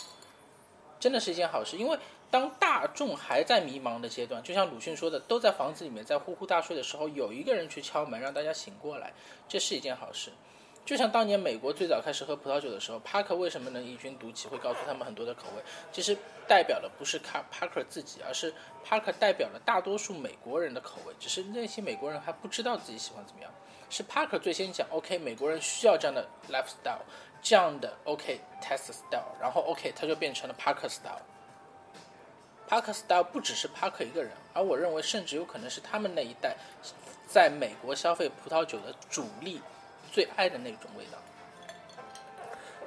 [0.99, 1.79] 真的是一件好事。
[1.79, 1.99] 因为
[2.31, 9.13] 当大众还在迷茫的阶段，就像鲁迅说的，都在房子里面在呼呼大睡的时候，有一个人去敲门让大家醒过来，
[9.49, 10.31] 这是一件好事。
[10.83, 15.63] 就像当年美国最早开始喝葡萄酒的时候，帕克为什么能异军独起，会告诉他们很多的口味。
[15.93, 16.17] 其实
[16.49, 18.53] 代表的不是卡帕克自己，而是
[18.85, 21.15] 帕克代表了大多数美国人的口味。
[21.19, 23.53] 只是那些美国人还不知道自己喜欢怎么样。
[23.91, 27.03] 是帕克最先讲，OK，美国人需要这样的 lifestyle，
[27.43, 31.21] 这样的 OK，test style，然后 OK，它就变成了帕克 style。
[32.71, 36.57] 帕克 style 不只是帕克一个人，而我认为甚至有可能是他们那一代
[37.27, 39.61] 在美国消费葡萄酒的主力。
[40.13, 41.19] 最爱的那种味道。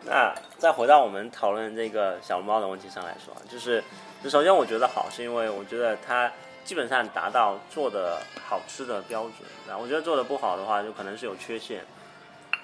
[0.01, 3.81] 那再回到我们讨论这个小笼包的问题上来说，就是，
[4.29, 6.29] 首先我觉得好，是因为我觉得它
[6.65, 9.49] 基本上达到做的好吃的标准。
[9.65, 11.85] 然后我觉得做的不好的话，就可能是有缺陷。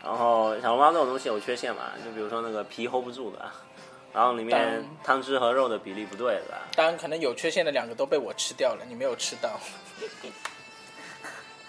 [0.04, 1.92] 然后小笼包这种东西有缺陷嘛？
[2.04, 3.50] 就比如说那个皮 hold 不住的，
[4.14, 6.58] 然后里面汤汁和肉的比例不对，对吧？
[6.76, 9.60] 当然，可能有缺陷的两个都被我吃掉了，你没有吃到。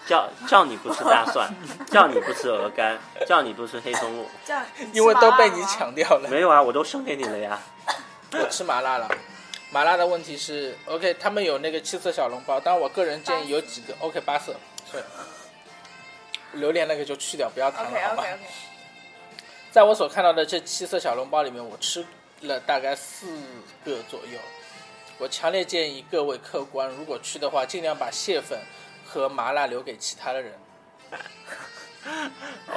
[0.07, 1.47] 叫叫你不吃大蒜，
[1.87, 4.25] 叫你不吃鹅肝，叫你不吃黑松露，
[4.91, 6.27] 因为都被你抢掉了。
[6.27, 7.59] 没有啊，我都送给你了呀。
[8.33, 9.07] 我吃麻辣了，
[9.69, 14.55] 麻辣的问题是，OK，他们有那个七色小笼包，但我个人建议有几个 OK 八色，
[14.91, 15.03] 是
[16.53, 18.23] 榴莲那个就去掉，不要谈了，好吧？
[19.69, 22.03] 在我所看到的这七色小笼包里面，我吃
[22.41, 23.27] 了大概四
[23.85, 24.37] 个左右。
[25.17, 28.59] 我强烈建议各位客官，如果去的话，尽量把蟹粉。
[29.03, 30.53] 和麻辣留给其他的人。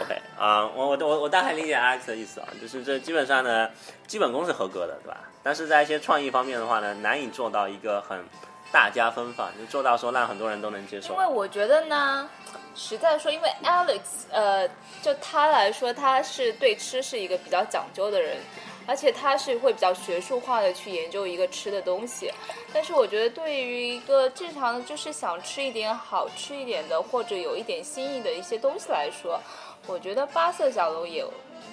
[0.03, 3.70] OK 啊，我我我我大概理解 Alex 的意思啊，就是这基本上呢，
[4.09, 5.20] 基本功是合格的，对吧？
[5.44, 8.24] 但是在一些创意方面的话呢，难以做到一个很
[8.72, 11.12] 大家分放，就做到说让很多人都能接受。
[11.12, 12.29] 因为我觉得呢，
[12.74, 14.00] 实在说，因为 Alex
[14.33, 14.68] 呃，
[15.00, 18.38] 就他来说，他是对吃是一个比较讲究的人。
[18.87, 22.31] 而且他是会比较学术化的去研究一个吃的东西，
[22.73, 29.40] 但是我觉得对于一个正常的，就是想吃一点好吃一点的，或者有一点新意的一些东西来说，
[29.87, 31.25] 我觉得八色小笼也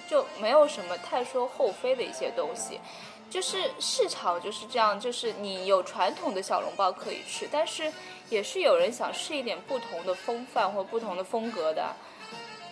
[0.08, 2.80] 就没有什么太说后非的一些东西。
[3.28, 7.90] 就是市场就是这样，就是你有传统的小笼包可以吃，但是
[8.28, 11.94] 也是有人想试一点不同的风范或不同的风格的，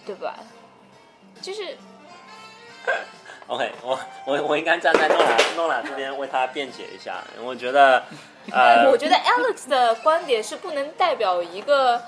[0.05, 0.39] 对吧？
[1.43, 1.77] 就是。
[3.51, 7.21] OK，我我我应该站在诺拉诺拉这边为他辩解一下。
[7.43, 8.01] 我觉得，
[8.53, 12.01] 呃，我觉得 Alex 的观点是不能代表一个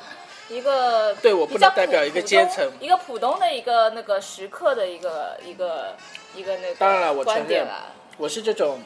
[0.48, 5.96] 一个对我不能代表一个阶层，一个普通的一个那个食客的一个一个
[6.36, 6.76] 一个那个。
[6.76, 7.66] 当然了，我承认，
[8.18, 8.80] 我是这种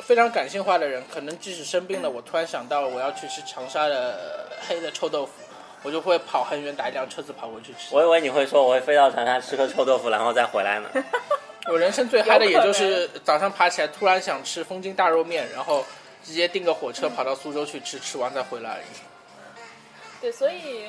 [0.00, 1.04] 非常感性化的人。
[1.12, 5.32] 可能即使生病了，我突然想到我要去吃长沙的黑的臭豆腐，
[5.82, 7.94] 我就会跑很远打一辆车子跑过去吃。
[7.94, 10.88] 我以为你会说我会飞到长沙吃个臭豆腐，然后再回来呢。
[11.68, 15.84] 我人生最嗨的也就是早上爬起来突然想吃风筋大肉面，然后
[16.24, 18.84] 直接订个火车跑到苏州去吃，吃完再回来而已。
[20.20, 20.88] 对，所以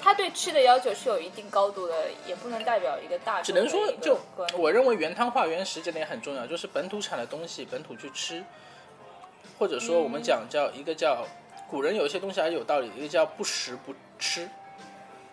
[0.00, 3.42] 他对吃的要求是有一定高度的，也不能代表一个大。
[3.42, 4.16] 只能说，就
[4.56, 8.44] 我认为原汤化原食这点很重要，就是本土产的东西本土去吃，
[9.58, 11.26] 或者说我们讲叫一个叫
[11.68, 14.48] 古人有一些东西还是有道理，一个叫不食不吃。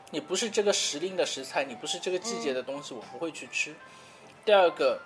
[0.10, 3.76] 你不是这个时令的食材，你不是这个季节的东西，我不会去吃。
[4.48, 4.98] 第二个，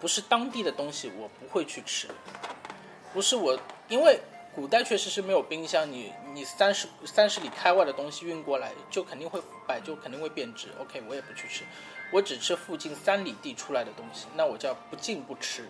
[0.00, 2.08] 不是当地的东西，我不会去吃。
[3.14, 4.18] 不是我，因为
[4.52, 10.70] 古代确实是没有冰箱，你你三十三十里开外的东西运过来，就肯定会腐败，就肯定会变质。
[10.80, 11.62] OK，我也不去吃，
[12.10, 15.68] 我只吃附近三里地出来的东西，那我叫不进不吃。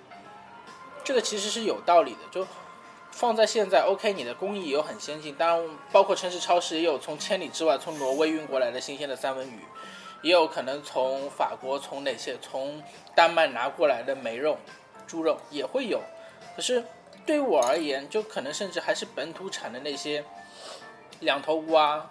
[1.04, 2.46] 这个其实是有道理的，就
[3.10, 9.60] 放在现在，OK，你的工艺有很先进，当然包括城市超市也有从千里之外从挪威运过来的新鲜的三文鱼，
[10.22, 12.82] 也有可能从法国从哪些从
[13.14, 14.56] 丹麦拿过来的梅肉、
[15.06, 16.00] 猪肉也会有，
[16.56, 16.82] 可是
[17.26, 20.24] 对于我而言，就可能甚至还是本土产的那些
[21.20, 22.10] 两头乌啊、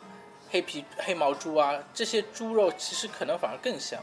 [0.49, 3.99] 黑皮黑毛猪啊这些猪肉，其实可能反而更香。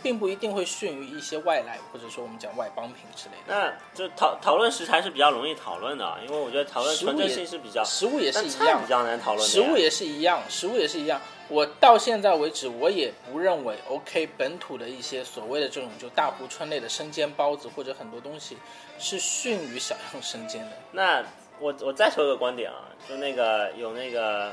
[0.00, 3.52] 并不一定会逊于一些外来，或者说我们讲外邦品之类的。
[3.52, 9.52] 那就讨讨论食材是比较容易讨论的啊，因为我觉得讨论纯正性是比较，食物也是一样比，较难讨论的。
[9.52, 11.20] 食物也是一样，食物也是一样。
[11.48, 18.56] 我到现在为止，我也不认为 OK 本土的一些所谓的这种就大湖村类的生煎包子或者很多东西
[18.98, 20.72] 是逊于小样生煎的。
[20.92, 21.24] 那
[21.58, 24.52] 我我再说一个观点啊，就那个有那个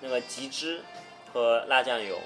[0.00, 0.80] 那个吉汁
[1.32, 2.18] 和辣酱油，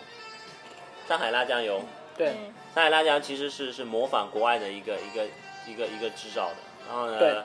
[1.08, 1.82] 上海辣酱油，
[2.16, 2.54] 对，嗯。
[2.74, 5.26] 上海辣酱其实是是模仿国外的一个一个
[5.66, 7.32] 一个一个制造的，然后对。
[7.32, 7.44] 呢，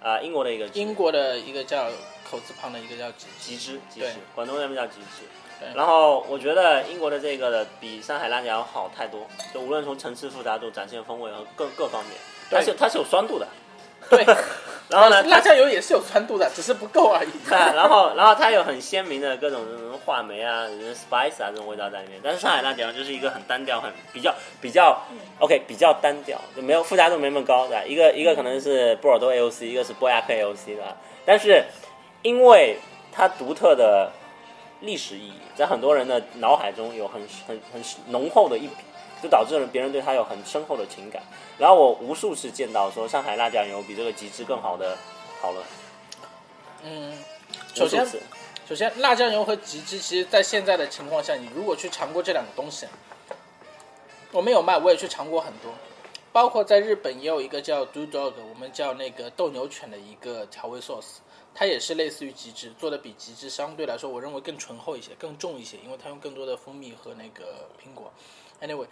[0.00, 1.90] 呃，英国的一个英国的一个叫
[2.30, 4.10] 口字旁的一个叫吉汁，吉对。
[4.10, 5.24] 汁，广东那边叫吉汁。
[5.26, 5.47] 对。
[5.74, 12.12] 然后我觉得英国的这个的比上海辣椒好太多，就无论从层次复杂度、展现风味和各各方面，
[12.50, 13.46] 它是它是有酸度的。
[14.08, 14.24] 对，
[14.88, 17.28] 然后呢，辣椒油也是有酸度的，只是不够而已。
[17.46, 24.98] 对，然后然后它有很鲜明的各种什么话梅啊、spice 啊这种味道在里面，但是上海辣椒就是一个很单调、很比较比较
[25.40, 27.84] OK 比较单调，就没有复杂度没那么高，对吧？
[27.84, 30.96] 一个一个可能是波尔多 AOC，一个是波亚克 AOC 对吧？
[31.26, 31.64] 但是
[32.22, 32.78] 因为
[33.12, 34.10] 它独特的
[34.80, 38.76] 历史意义，在很多人的脑海中有很很很浓厚的一笔，
[39.22, 41.22] 就导致了别人对他有很深厚的情感。
[41.58, 44.96] 然后我无数次见到说上海辣酱油比这个极致更好的
[45.40, 45.64] 讨论，
[46.84, 47.12] 嗯，
[47.74, 48.06] 首先。
[48.68, 52.86] 首先，辣酱油和极致，其实在现在的情况下，你如果去尝过这两个东西，
[54.30, 55.72] 我们有卖，我也去尝过很多，
[56.32, 61.20] 包括在日本也有一个叫 Do Dog，我们叫那个斗牛犬的一个调味 sauce，
[61.54, 68.12] 它也是类似于极致，做的比极致相对来说，我认为更醇厚一些，更重一些，因为它用更多的蜂蜜和那个苹果。
[68.60, 68.86] Anyway，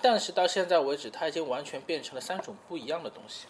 [0.00, 3.46] 但是到现在为止，它已经完全变成了三种不一样的东西。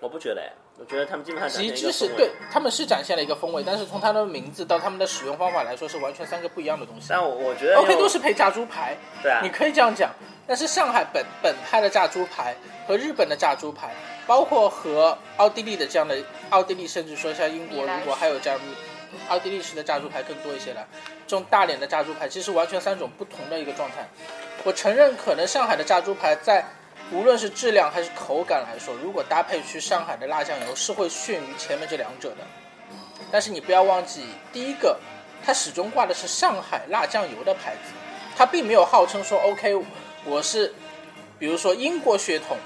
[0.00, 7.08] 我不觉得哎，我觉得他们基本上极致是对，他们是展现了一个风味，但是从它的名字到他们的使用方法来说，是完全三个不一样的东西。
[7.08, 10.14] 但我我觉得 OK 都是配炸猪排，对啊你，可以这样讲。
[10.46, 12.54] 但是上海本本派的炸猪排
[12.86, 13.92] 和日本的炸猪排，
[14.28, 16.14] 包括和奥地利的这样的
[16.50, 18.60] 奥地利，甚至说像英国，如果还有这样
[19.30, 20.86] 奥地利式的炸猪排更多一些了，
[21.26, 24.06] 这种大脸的炸猪排其实完全三种不同的一个状态。
[24.64, 26.62] 我承认，可能上海的炸猪排在
[27.10, 32.46] 无论是质量还是口感来说，如果搭配去上海的辣酱油，是会逊于前面这两者的。
[33.32, 34.98] 但是你不要忘记，第一个，
[35.42, 37.94] 它始终挂的是上海辣酱油的牌子，
[38.36, 39.74] 它并没有号称说 OK，
[40.26, 40.74] 我是，
[41.38, 42.58] 比如说英国血统，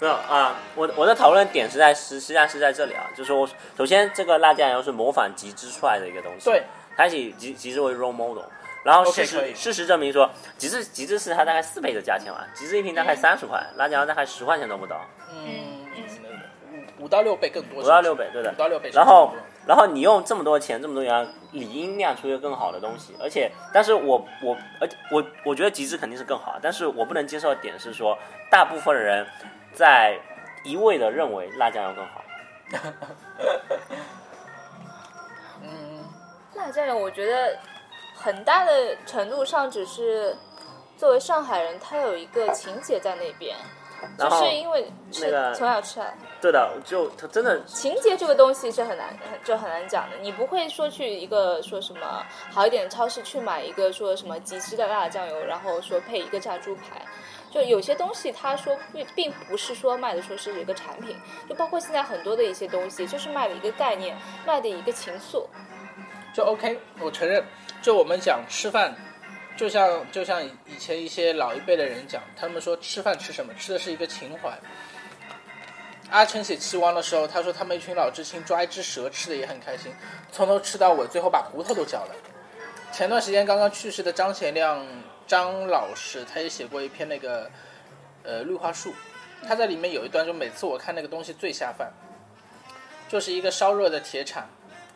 [0.00, 6.62] 没有啊，我我的讨论点是在实实际上是在这里啊，就是说首先这个辣酱油是模仿极致出来的一个东西，对，
[6.96, 8.44] 它以极极致为 role model。
[8.82, 14.98] 然后事实事实证明说，极致极致是它大概四倍的价钱嘛，极致一瓶大概三十块，辣酱油大概十块钱都不到，
[15.30, 15.84] 嗯，
[16.98, 18.54] 五五到六倍更多，五到六倍，对的五。
[18.54, 18.90] 到六倍。
[18.94, 19.34] 然后，
[19.66, 23.14] 然后你用这么多钱，这么多元，理应酿出一个更好的东西。
[23.20, 28.18] 而且，但是我我而且我我觉得极致肯定是更好，但是我不能接受的点是说，
[28.50, 29.26] 大部分人
[29.72, 30.18] 在
[30.64, 32.24] 一味的认为辣酱油更好。
[35.62, 36.04] 嗯
[36.54, 37.58] 辣酱油，我觉得
[38.14, 40.36] 很大的程度上只是
[40.96, 43.56] 作为上海人，他有一个情节在那边，
[44.18, 46.14] 就是因为吃那个从小吃来。
[46.40, 50.16] 对的，就他真的情节这个东西是很难，就很难讲的。
[50.18, 57.02] 你不会说去一个说什么好一点的超市去买一个说什么极致的辣酱油，然后说配一个炸猪排。
[57.50, 61.16] 就有些东西，他说并并不是说卖的说是一个产品，
[61.48, 65.44] 就包括现在很多的一些东西，就是卖的一个概念，卖的一个情愫。
[66.32, 67.44] 就 OK，我承认，
[67.82, 68.94] 就我们讲吃饭，
[69.56, 73.52] 就像就像以前一些老一辈的人讲，他们说吃饭吃什么？
[73.54, 74.56] 吃的是一个情怀。
[76.10, 79.92] 阿成写《棋王》的时候，他说他们一群老知青抓一只蛇吃的也很开心，
[80.30, 82.14] 从头吃到尾，最后把骨头都嚼了。
[82.92, 84.84] 前段时间刚刚去世的张贤亮
[85.30, 87.48] 张老师，他也写过一篇那个
[88.24, 88.92] 呃绿化树，
[89.46, 91.92] 他在里面有一段，就每次我看那个东西最下饭，
[93.08, 94.48] 就是一个烧热的铁铲，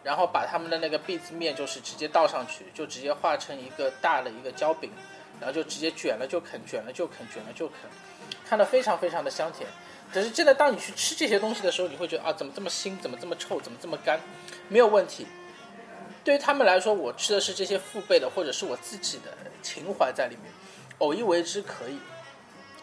[0.02, 4.90] 然后把他们的那个篦子面就是直接倒上去，就直接化成一个大的一个焦饼，
[5.38, 7.76] 然后就直接卷了就啃，卷了就啃，卷了就啃，
[8.44, 9.68] 看得非常非常的香甜。
[10.12, 14.18] 可是现在当你去吃这些东西的时候，你会觉得啊，怎么这么腥，怎么这么臭，怎么这么干？
[14.68, 15.28] 没有问题。
[16.24, 19.30] 对于他们来说，我吃的是这些父辈的，或者是我自己的
[19.62, 20.50] 情怀在里面，
[20.98, 21.98] 偶一为之可以。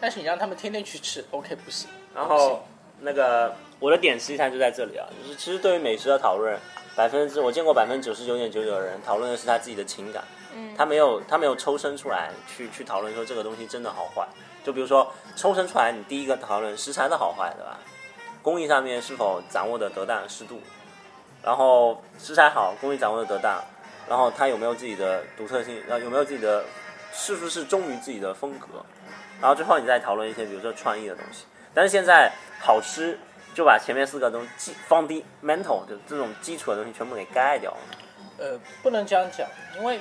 [0.00, 1.88] 但是你让他们天天去吃，OK 不行。
[2.14, 2.64] 然后
[3.00, 6.58] 那个我的点实际上就在这里啊，就是其实对于美食的讨论，
[6.94, 10.24] 百分之我见过百分之九十九点九九的人讨论的是他自己的情感，
[10.54, 14.26] 嗯他没有他没有抽身出来去去讨论说这个东西真的好坏。
[14.64, 17.80] 就比如说抽身出来，你第一个讨论食材的好坏，对吧？
[18.42, 20.60] 工艺上面是否掌握的得当适度，
[21.42, 23.62] 然后食材好，工艺掌握的得当，
[24.08, 26.64] 然后它有没有自己的独特性，然后有没有自己的，
[27.12, 28.66] 是不是忠于自己的风格，
[29.40, 31.44] 然后最后你再讨论一些比如说创意的东西。
[31.74, 32.30] 但是现在
[32.60, 33.18] 好吃
[33.54, 37.78] 就把前面四个东西放低，mental 就这种基础的东西全部给盖掉了。
[38.38, 40.00] 呃，不能这样讲，因为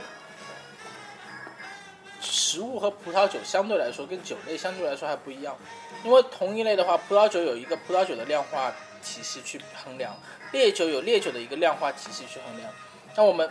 [2.20, 5.56] 食物和葡萄酒相对来说跟酒类相对来说还不一样。
[6.04, 8.72] 因为同一类的话，葡萄酒有一个葡萄酒的量化
[9.04, 10.16] 体系去衡量，
[10.52, 12.70] 烈酒有烈酒的一个量化体系去衡量。
[13.16, 13.50] 那我们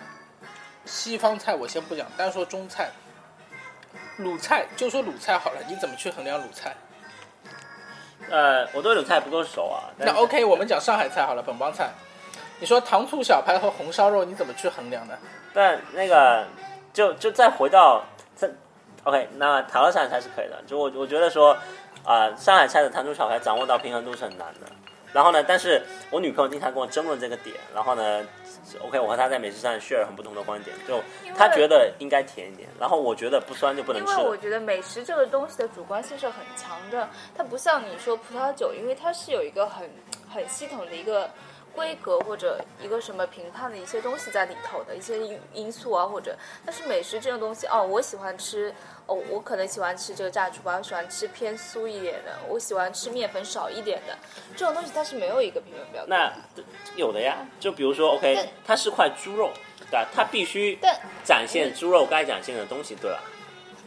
[0.85, 2.91] 西方菜我先不讲，单说中菜，
[4.19, 6.75] 鲁菜就说鲁菜好了，你怎么去衡量鲁菜？
[8.31, 9.91] 呃，我对鲁菜不够熟啊。
[9.97, 11.91] 那 OK，我们讲上海菜好了，本帮菜。
[12.61, 15.19] 你说糖醋小排和红烧肉，你怎么去衡量呢？
[15.55, 16.47] 但那个
[16.93, 18.05] 就就再回到
[18.37, 18.49] 这
[19.05, 20.63] ，OK，那讨论上海菜是可以的。
[20.67, 21.57] 就我我觉得说，
[22.05, 24.67] 啊、上海菜的糖醋小排掌握到平衡度是很难的。
[25.13, 27.57] 然后呢，但是我女朋友经常跟我争论这个点。
[27.75, 28.25] 然后呢
[28.81, 30.77] ，OK，我和她在美食上 share 很不同的观点。
[30.87, 31.03] 就
[31.37, 34.19] 她觉得应该甜一点，然后我觉得不酸就不能因吃因。
[34.25, 39.89] 为我觉得美食这个东西的主观性是很强的，它不像你说葡萄酒，因为它是有一个很
[40.33, 41.31] 很系统的一个
[41.75, 48.75] 规格或者一个什么评判的一些东西在里头的一些因因素啊，或者但是美食这种东西，哦，我喜欢吃，
[49.07, 54.17] 哦，我可能喜欢吃这个炸猪排，我喜欢吃偏酥一点的，我喜欢吃面粉少一点的，
[54.57, 56.09] 这种东西它是没有一个评分标准。
[56.09, 56.33] 那
[56.97, 60.09] 有的呀，就比如说 OK，它是块猪肉，对吧？
[60.15, 60.79] 它必须
[61.25, 63.21] 展现猪肉该展现的东西，对吧？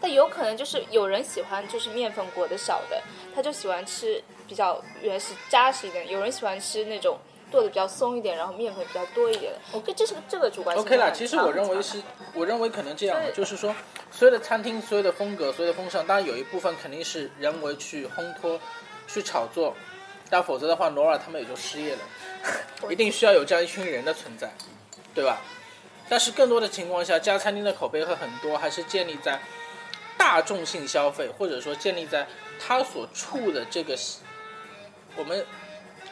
[0.02, 3.02] 但有可能就是有人喜欢就是面粉裹的少的，
[3.34, 7.18] 他就喜欢吃比较原始扎实一点；有人喜欢吃那种
[7.54, 9.80] 剁的比较松一点，然后面粉比较多一点的。
[9.86, 12.02] 这这是个这个主观 OK 啦，其实我认为是，
[12.34, 13.74] 我认为可能这样，对就是说，
[14.12, 18.60] 所有的餐厅、所有的风格、所有的风尚，当然有一部分肯定是人为去烘托、
[19.08, 19.76] 去炒作，
[20.32, 22.02] 但否则的话，罗尔他们也就失业了，
[22.90, 24.52] 一定需要有这样一群人的存在，
[25.14, 25.40] 对吧？
[26.10, 29.40] 但是更多的情况下，家餐厅的口碑和很多还是建立在
[30.18, 32.28] 大众性消费，或者说建立在
[32.60, 33.96] 他所处的这个
[35.16, 35.46] 我们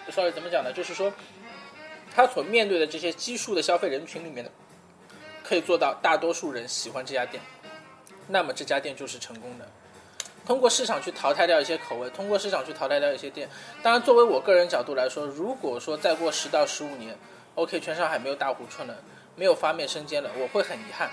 [0.09, 0.71] ，sorry 怎么讲呢？
[0.71, 1.11] 就是说，
[2.13, 4.51] 他所面对的这些基数的消费人群里面的，
[5.43, 7.41] 可以做到大多数人喜欢这家店，
[8.27, 9.67] 那么这家店就是成功的。
[10.45, 13.47] 通过市场去淘汰掉一些口味，通过市场去淘汰掉一些店。
[13.83, 17.15] 当然，作为我个人角度来说，如果说再过十到十五年
[17.55, 18.95] ，OK，全上海没有大壶春了，
[19.35, 21.09] 没有发面生煎了，我会很遗憾。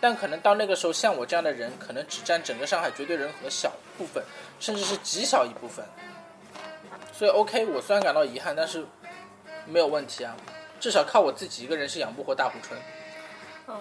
[0.00, 4.24] 但可能到那个时候，像我这样的人，可能只占整个上海绝对人口的小部分，
[4.58, 5.84] 甚至是极小一部分。
[7.12, 8.82] 所以 OK，我虽然感到遗憾，但是
[9.70, 10.36] 没有问题啊，
[10.80, 12.78] 至少靠我自己一个人是养不活大湖春。
[13.68, 13.76] 嗯，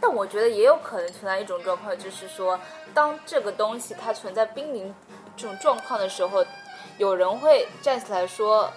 [0.00, 2.58] 但我觉得也有可能存在一种状况，就是说，
[2.94, 4.94] 当这个东西它存在濒临
[5.36, 6.44] 这种状况的时候，
[6.98, 8.72] 有人会站起来说，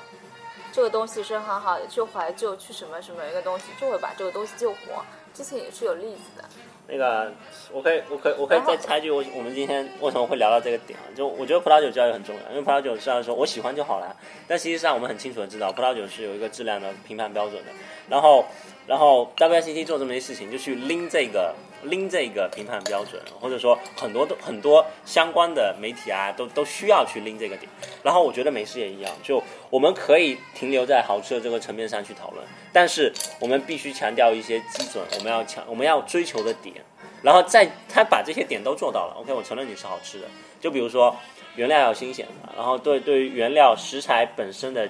[0.71, 5.05] 这个东西是很好的，去怀旧，去什么什么一个东西，就会把这个东西救活。
[5.33, 6.43] 之前也是有例子的。
[6.89, 7.31] 那个，
[7.71, 11.03] 我可以，我可以，我可以再插一句，我我们今天为什么会聊到这个点啊？
[11.15, 14.15] 就我觉得葡萄酒教育很重要，因为葡萄酒虽然说我喜欢就好了，
[14.47, 17.71] 但实际上我们很清楚的知道，葡萄酒是有一个质量的评判标准的。
[18.09, 18.45] 然后，
[18.87, 27.69] 然后 WSET 做这么一些事情，就去拎这个拎这个评判标准，或者说很多都很多相关的媒体啊，都都需要去拎这个点。
[28.03, 36.75] 然后我觉得美食也一样，就我们可以停留在好吃的这个层面上去讨论，但是我们必须强调一些基准，我们要强我们要追求的点。
[37.23, 40.27] 然后在他把这些点都做到了，OK，我承认你是好吃的。
[40.61, 41.15] 就比如说
[41.55, 44.87] 原料要新鲜的，然后对对于原料食材本身的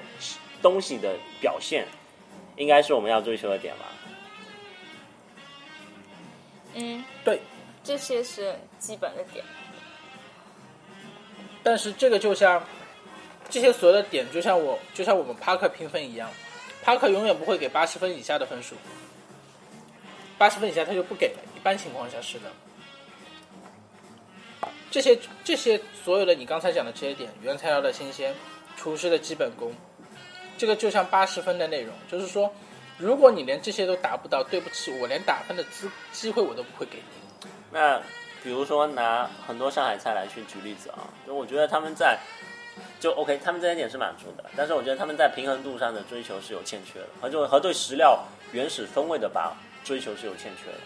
[0.61, 1.85] 东西的表现，
[2.57, 3.85] 应该是我们要追求的点吧。
[6.79, 7.41] 嗯，对，
[7.83, 9.43] 这些是基本的点。
[11.63, 12.63] 但是这个就像
[13.49, 16.29] 这些所有的点，就像我就像我们帕克评分一样，
[16.83, 18.75] 帕克永远不会给八十分以下的分数，
[20.37, 22.51] 八十分以下他就不给了，一般情况下是的。
[24.89, 28.33] 这些这些所有的你刚才讲的这些点，原材料的新鲜，
[28.77, 29.73] 厨师的基本功，
[30.57, 32.53] 这个就像八十分的内容，就是说，
[32.97, 37.49] 如果你连这些都达不到，对不起，我连打分的机机会我都不会给你。
[37.71, 38.01] 那
[38.43, 42.17] 比如说拿很多上海菜来去举例子啊，就我觉得他们在
[42.99, 50.77] 就 OK，他们这些点是满足的，但是我觉得他们在平衡度上的追求是有欠缺的，和就和对食料原始风味的把追求是有欠缺的。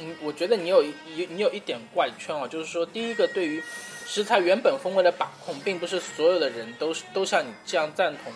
[0.00, 3.62] 嗯，我觉得你有一你你有一点怪圈啊，就是说，第一个对于
[4.04, 8.32] 食材原本风味的把控，并不是所有的人都都像你这样赞同。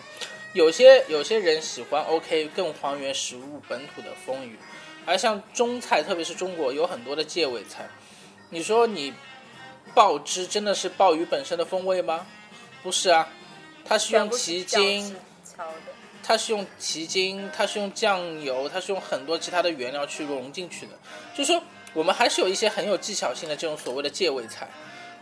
[0.53, 4.57] 有些有些人喜欢 OK 更还原食物本土的风雨，
[5.05, 7.87] 而像中菜，特别是中国有很多的借味菜，
[8.49, 9.13] 你说你
[9.93, 12.25] 鲍汁真的是鲍鱼本身的风味吗？
[12.81, 13.27] 不是啊，
[13.85, 15.15] 它是用蹄筋。
[16.21, 20.91] 它是用蹄筋，它是用酱油，它是用很多其他的原料去融进去的。
[21.33, 24.69] 就是说，我们还是有一些很有技巧性的这种所谓的借味菜，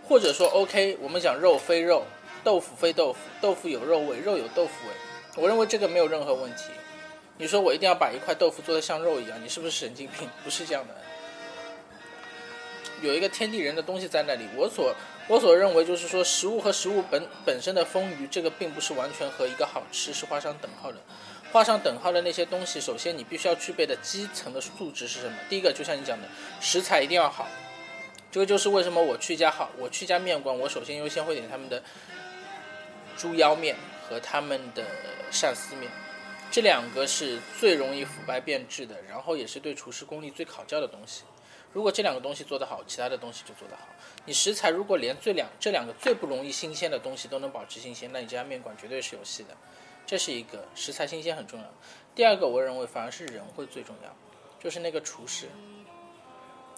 [0.06, 2.04] 或者说，OK，我们讲肉非肉，
[2.44, 4.94] 豆腐非豆腐，豆腐有肉味，肉有豆腐味。
[5.38, 6.64] 我认为这个没有任何问题。
[7.38, 10.28] 你说我一定要把一块豆腐做得像肉一样，你是不是神经病？
[10.44, 10.96] 不是这样的。
[13.02, 14.96] 有一个天地人的东西在那里，我所
[15.28, 20.98] 我所认为就是说，食物和食物本本身的丰腴，这个并不是完全和一个好吃是画上等号的。
[21.52, 25.38] 画上等号的那些东西，首先你必须要具备的基层的素质是什么？
[25.48, 26.28] 第一个就像你讲的，
[26.60, 27.48] 食材一定要好。
[28.32, 31.84] 这个就是为什么我去一家好，我去一家面馆，我首先优先会点他们的
[33.16, 33.76] 猪腰面
[34.08, 34.86] 和他们的
[35.32, 35.92] 鳝丝面，
[36.50, 41.24] 这两个是最容易腐败变质的，然后也是对厨师功力最考教的东西。
[41.74, 43.88] 如果这两个东西做得好，其他的东西就做得好。
[44.26, 49.56] 你食材如果连最两这两个最不容易新鲜的东西都能保持新鲜，那你这家面馆绝对是有戏的。
[50.06, 51.66] 这是一个食材新鲜很重要。
[52.16, 54.16] 第二个，我认为反而是人会最重要，
[54.58, 55.50] 就是那个厨师。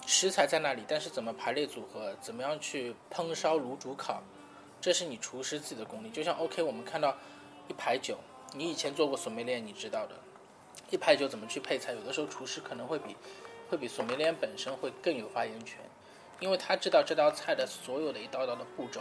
[0.06, 4.20] 食材在那里，但是怎么排列组合，怎么样去烹烧、卤、煮、烤，
[4.80, 6.10] 这是你厨师自己的功力。
[6.10, 7.16] 就像 OK，我们看到
[7.68, 8.18] 一排酒，
[8.54, 10.14] 你以前做过索梅列，你知道的，
[10.90, 13.16] 一排酒怎么去配菜，有的时候厨师可能会比。
[13.70, 15.78] 会比索梅莲本身会更有发言权，
[16.40, 19.00] 因为他知道这道菜的所有的一道道的步骤，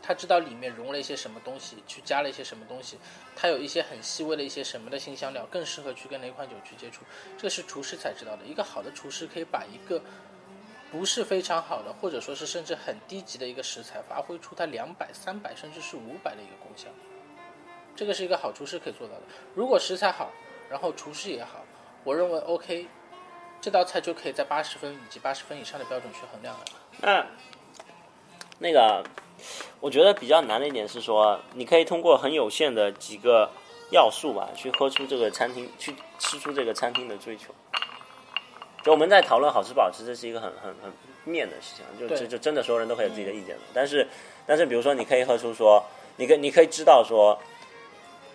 [0.00, 2.98] 他知道里面融了一些什么东西，去加了一些什么东西，
[3.34, 7.02] 他有一些很细微的一些什么的新香料，更适合去跟哪款酒去接触，
[7.36, 8.44] 这是厨师才知道的。
[8.44, 10.00] 一个好的厨师可以把一个
[10.90, 16.88] 不是非常好的，或者说是甚至很低级的一个食材，发挥出它两百、三百甚至是五百的一个功效，
[17.94, 19.22] 这个是一个好厨师可以做到的。
[19.54, 20.30] 如果食材好，
[20.68, 21.64] 然后厨师也好，
[22.04, 22.88] 我认为 OK。
[23.62, 26.64] 这道菜就可以在八十分以及八十分以上的标准去衡量了。
[27.02, 27.26] 那
[28.58, 29.04] 那个，
[29.80, 33.50] 我觉得比较难的一点是说，你可以通过很有限的几个
[33.90, 37.54] 要素吧，去喝出这个餐厅，去吃出这个餐厅的追求。
[38.82, 40.92] 就我们在讨论好吃不好吃，这是一个很很很
[41.24, 43.62] 面的事情，就就就真的所有人都可以有自己的意见的。
[43.74, 44.06] 但是
[44.46, 45.84] 但是，比如说你可以喝出说，
[46.16, 47.38] 你可你可以知道说，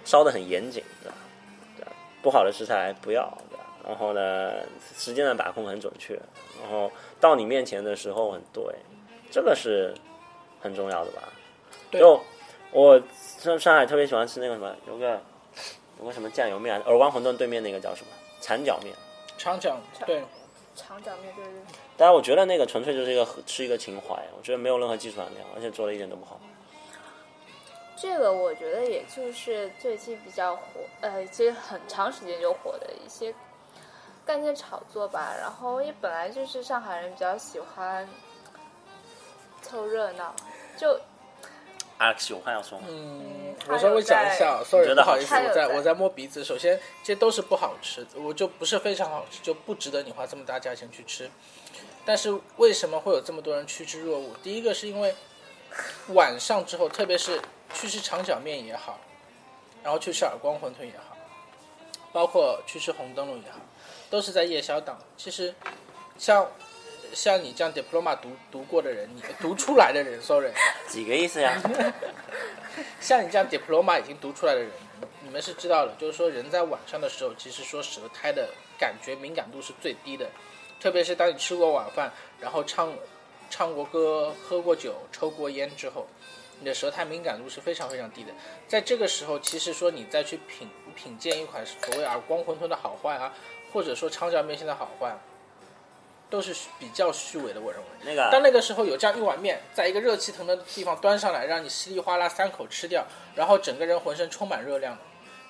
[0.04, 1.16] 烧的很严谨，对吧？
[1.78, 1.86] 对，
[2.22, 3.32] 不好的食材不要。
[3.88, 4.52] 然后呢，
[4.98, 6.16] 时间的把控很准确，
[6.60, 8.64] 然后到你面前的时候很对，
[9.30, 9.93] 这个是
[10.60, 11.22] 很重要的吧？
[11.91, 12.20] 就
[12.72, 13.00] 我
[13.39, 15.22] 上上海特别喜欢吃那个什么，有个
[16.00, 18.08] 有个什么酱油面，耳湾馄饨对面那个叫什么
[18.41, 18.91] 蚕角面？
[19.38, 20.23] 长角对，
[20.75, 21.53] 长角面对对。
[21.97, 26.39] 但是我觉得那个纯粹就是一个吃一个情怀，我觉得没有任何技术含量，而且做的一点都不好。
[27.95, 30.63] 这个我觉得也就是最近比较火，
[31.01, 33.33] 呃，其实很长时间就火的一些。
[34.25, 38.09] 概念炒作吧，然后也本来就是上海人比较喜欢
[39.61, 40.33] 凑热闹，
[40.77, 40.99] 就。
[42.00, 42.80] Alex 有话要说。
[42.88, 46.43] 嗯，我稍微讲一下，sorry，不好意思，我在我在摸鼻子。
[46.43, 51.30] 首先，这都是不好吃，我就不是非常好吃，就不值得你花这么大价钱去吃。
[52.06, 54.36] 但是为什么会有这么多人趋之若鹜？
[54.43, 55.16] 第一个是因为
[56.10, 57.41] 晚上之后，特别是
[57.74, 59.00] 去吃长角面也好，
[59.84, 61.16] 然后去吃耳光馄饨也好，
[62.12, 63.60] 包括去吃红灯笼也好。
[64.08, 65.00] 都是在夜宵档。
[65.18, 65.54] 其实，
[66.18, 66.48] 像
[67.14, 70.51] 像你这样 diploma 读读过的人，你读出来的人，sorry，
[70.88, 71.62] 几个意思呀？
[72.99, 74.70] 像你这样 diploma 已经读出来的人，
[75.24, 80.30] 你们是知道的，就是说人在晚上的时候，其实说舌苔的感觉敏感度是最低的，
[80.80, 82.93] 特别是当你吃过晚饭，然后唱
[83.49, 86.08] 唱过歌、喝过酒、抽过烟之后，
[86.60, 88.32] 你的舌苔敏感度是非常非常低的。
[88.68, 93.34] 在这个时候，其实说你再去品品鉴一款所谓耳光馄饨的好坏啊。
[93.74, 95.14] 或者说长角面线的好坏，
[96.30, 97.61] 都是比较虚伪的。
[97.61, 103.05] 我认为，那个当那个时候有这样一碗面，在一个热气腾腾的地方端上来，让你稀里哗啦三口吃掉，
[103.36, 104.97] 然后整个人浑身充满热量，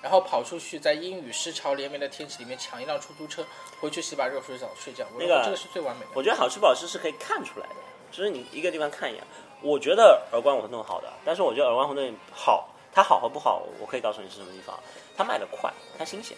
[0.01, 3.45] 然后跑出去在阴雨湿潮连绵的天气里面抢一辆出租车
[3.80, 5.05] 回去洗把热水澡睡觉。
[5.17, 6.11] 那个这个是最完美的。
[6.13, 7.76] 我觉得好吃不好吃是可以看出来的，
[8.11, 9.23] 就是你一个地方看一眼。
[9.61, 14.78] 我觉得耳光馄饨好的，但是我觉得耳光馄饨好，它好和不好，我可以告诉你是什么地方，
[15.17, 16.38] 它卖的快，它新鲜。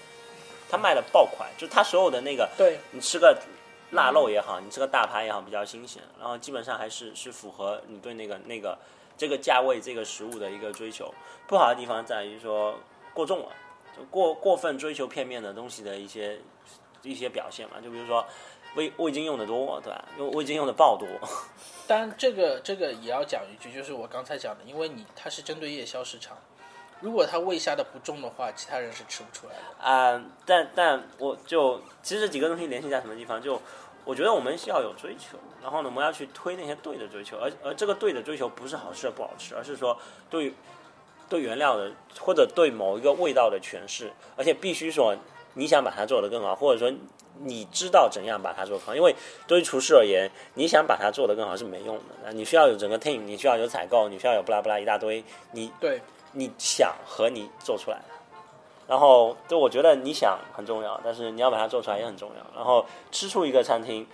[0.70, 3.36] 它卖的爆快，就是它所有的那个，对你吃个
[3.92, 8.78] 腊肉也好，你吃个大排也好，比较新鲜，然后基本上还是是符合你对那个那个
[9.18, 11.14] 这个价位这个食物的一个追求。
[11.48, 12.76] 不好的地方在于说
[13.14, 13.52] 过重了，
[13.96, 16.40] 就过过分追求片面的东西的一些
[17.02, 17.78] 一些表现嘛。
[17.82, 18.26] 就比如说
[18.76, 20.06] 味味精用的多，对吧？
[20.18, 21.08] 用味精用的爆多。
[21.88, 26.38] 当然，这个这个也要讲一句，就是我刚才讲的，因为你它是针对夜宵市场，
[27.02, 29.86] 如果他味下的不重的话，其他人是吃不出来的。
[29.86, 33.42] 啊、但但我就其实这几个东西联系在什么地方？
[33.42, 33.62] 就
[34.04, 39.98] 我觉得我们是要有追求，然后呢，我们要去推那些对的追求，而而这个对的追求不是好吃不好吃，而是说
[40.30, 40.54] 对
[41.30, 45.16] 对原料的或者对某一个味道的诠释，而且必须说
[45.56, 46.98] 你想把它做得更好，或者说
[47.40, 49.14] 你知道怎样把它做好，因为
[49.46, 56.02] 对于厨师而言，你想把它做得更好是没用的，那你需要有整个 team，你需要有采购，你需要有不拉不拉一大堆，你对，
[56.38, 58.00] 你想和你做出来。
[58.88, 62.56] 然后，就我觉得你想很重要，但是你要把它做出来也很重要。
[62.56, 64.08] 然后吃出一个餐厅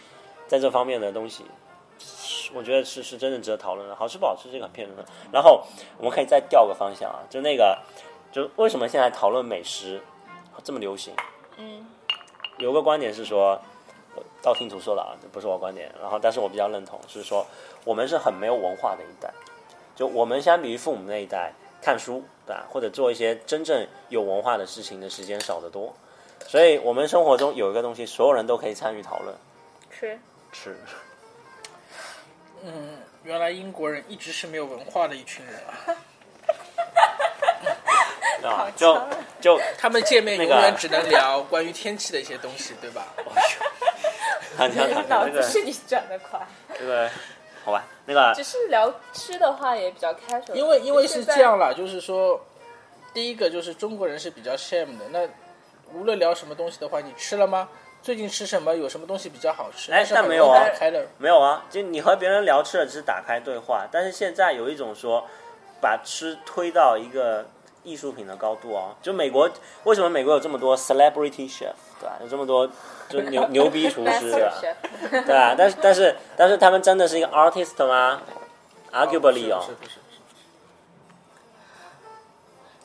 [0.47, 1.45] 在这方面的东西，
[2.55, 3.95] 我觉得是是真的值得讨论的。
[3.95, 4.97] 好吃不好吃这个很片面。
[5.31, 5.63] 然后
[5.99, 7.77] 我们可以再调个方向啊，就那个，
[8.31, 10.01] 就为什么现在讨论美食
[10.63, 11.13] 这么流行？
[11.57, 11.85] 嗯，
[12.57, 13.59] 有个观点是说，
[14.41, 15.93] 道听途说的啊，这不是我观点。
[16.01, 17.45] 然后，但是我比较认同，是说
[17.85, 19.31] 我们是很没有文化的一代。
[19.95, 21.53] 就我们相比于父母那一代，
[21.83, 25.93] 看书对吧，或者做一些真正有文化的事情的时间少得多。
[26.47, 29.35] 所以我们生活中有一个东西，所有人都可以参与讨论，
[29.91, 30.19] 吃
[30.51, 30.75] 吃。
[32.63, 35.75] 嗯，原来英国人一直是没有文化的一群人啊，
[38.49, 39.07] 啊， 就
[39.41, 43.07] 就他们见面永远只能聊关于天气的一些东西，对吧？
[44.57, 46.39] 很强很脑强，这是你转的快。
[46.77, 47.09] 这个
[47.63, 52.41] 好吧，那个只是聊吃的话也比较 casual，因为因为是这样啦，就是说，
[53.13, 55.27] 第一个就是中国人是比较 shame 的，那
[55.93, 57.69] 无论聊什么东西的话，你吃了吗？
[58.01, 58.75] 最近吃什么？
[58.75, 59.91] 有什么东西比较好吃？
[59.93, 61.05] 哎但没有啊开的。
[61.17, 65.25] 没有啊，就你和别人聊吃的只是打开对话，但是现在有一种说
[65.79, 67.45] 把吃推到一个
[67.83, 68.95] 艺术品的高度啊。
[69.01, 69.49] 就美国
[69.83, 72.17] 为什么美国有这么多 celebrity chef 对吧？
[72.21, 72.69] 有这么多
[73.09, 74.53] 就牛 牛逼厨师对吧？
[75.25, 78.21] 对啊，但是但是但是他们真的是一个 artist 吗
[78.91, 79.99] ？Arguably 哦是，不是？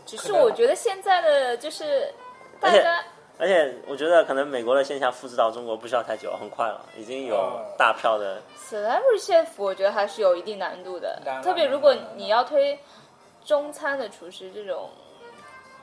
[0.07, 2.13] 只是我觉得现在的就是
[2.61, 3.05] 大而且家
[3.41, 12.79] 而且我觉得可能美国的现象复制到中国不需要太久，很快了，已经有哦大票的 celebrity chef 我觉得还是有一定难度的，特别如果你要推
[13.49, 14.91] 中餐的厨师这种。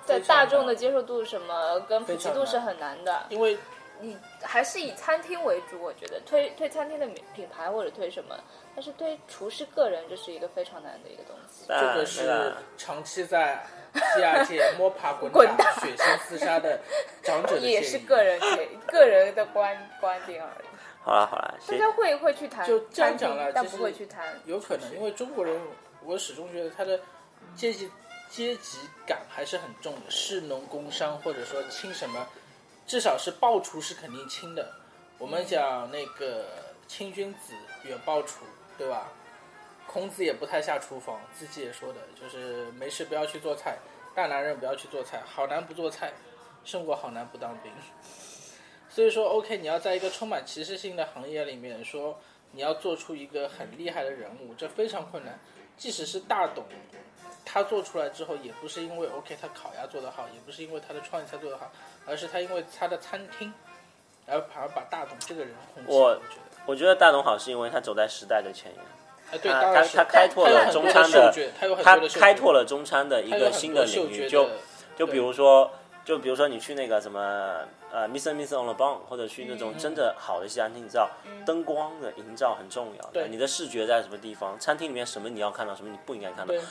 [0.05, 3.57] 在大众的接受度什么跟普及度是很难的，因为
[3.99, 8.37] 你还是以餐厅为主，我觉得推推餐厅的品品牌或者推什么，
[8.75, 11.65] 但是推厨师个人这是一个非常难的一个东西。
[11.67, 13.65] 这个是长期在
[14.15, 16.79] 第二界摸爬 滚滚打、血腥厮杀的
[17.23, 17.61] 长者的。
[17.61, 20.67] 也是个人建个人的观观点而已。
[21.03, 24.39] 好了好了，大家会会去谈就这样讲了，但不会去谈。
[24.45, 25.59] 有可能，因为中国人，
[26.03, 26.99] 我始终觉得他的
[27.55, 27.89] 阶级
[28.29, 28.77] 阶级
[29.07, 32.27] 感还是很重的，士农工商或者说清什么，
[32.85, 34.73] 至少是报厨是肯定清的。
[35.17, 36.45] 我们讲那个
[36.87, 37.53] 清君子，
[37.83, 38.45] 远庖厨，
[38.77, 39.11] 对吧？
[39.87, 43.77] 孔子也不太下厨房，自己也说的，就是没事不要去做菜，
[44.13, 46.11] 大男人不要去做菜，好男不做菜，
[46.65, 47.71] 胜过好男不当兵。
[48.89, 52.19] 所以说，OK，你要在一个充满歧视性的行业里面说
[52.51, 55.39] 你要做出一个很厉害的人物，这非常困难。
[55.77, 56.65] 即使是大董，
[57.45, 61.71] 他做出来之后，也不是因为 OK 他烤鸭做得好，也不是因为他的创意菜做得好，
[62.05, 63.53] 而是他因为他的餐厅，
[64.25, 65.95] 然后反而把大董这个人红起来。
[65.95, 68.81] 我我觉得，我觉得大董好是因为他走在时代的前沿。
[69.31, 71.33] 哎，对，他当然他他开拓了中餐的，
[71.83, 74.49] 他开拓了中餐的一个新的领域，就
[74.97, 75.71] 就比如说，
[76.05, 77.19] 就比如说你去那个什么
[77.91, 81.09] 呃 Miss and Miss on the Bun，或者去那种嗯真的好的西餐厅，你知道
[81.45, 86.61] 灯光的营造很重要，对你的视觉在什么地方，餐厅里面什么你要看到，什么你不应该看到对。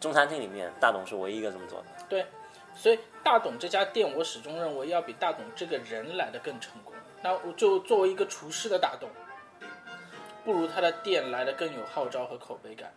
[0.00, 1.86] 中餐厅里面，大董是唯一一个这么做的。
[2.08, 2.24] 对，
[2.74, 6.94] 所以大董这家店，我始终认为要比大董这个人来的更成功。
[7.22, 9.10] 那我就作为一个厨师的大董，
[10.42, 12.90] 不如他的店来的更有号召和口碑感。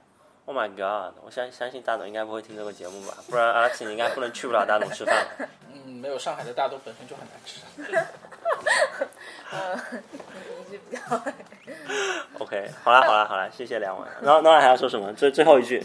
[0.46, 1.14] Oh my god！
[1.24, 5.26] 我相相信大董应该不会听这个节目吧，不然 Alex 你应该不能去不了大董吃饭。
[5.72, 7.62] 嗯，没有上海的大董本身就很难吃。
[10.58, 11.00] 你是比较
[12.40, 14.06] OK，好啦好啦好啦，谢谢两位。
[14.22, 15.14] 然后然后还要说什么？
[15.14, 15.82] 最最后一句，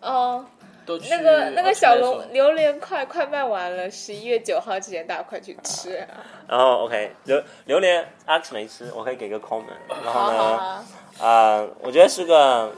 [0.00, 0.44] 哦，
[0.84, 6.06] 都去那个那个小龙榴莲快快卖完了，十一月九号之前大家快去吃。
[6.46, 9.64] 然后 OK 榴榴莲 Alex 没吃，我可以给个 comment。
[10.04, 10.84] 然后呢，
[11.18, 12.70] 好，啊、我觉得是个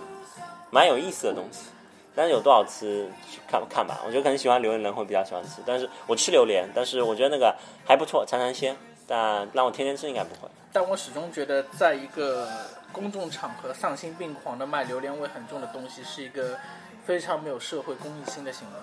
[0.71, 1.71] 蛮有意思的东西，
[2.15, 3.09] 但是有多少吃
[3.51, 4.01] 看看吧。
[4.05, 7.55] 我觉得可能喜欢榴莲的人会比较喜欢吃，但是我吃榴莲，但是我觉得那个
[7.87, 8.77] 还不错，尝尝鲜。
[9.11, 10.47] 但让我天天吃应该不会。
[10.71, 12.47] 但我始终觉得，在一个
[12.93, 16.59] 公众场合丧心病狂的卖榴莲味很重的东西，是一个
[17.07, 18.75] 非常没有社会公益心的行为。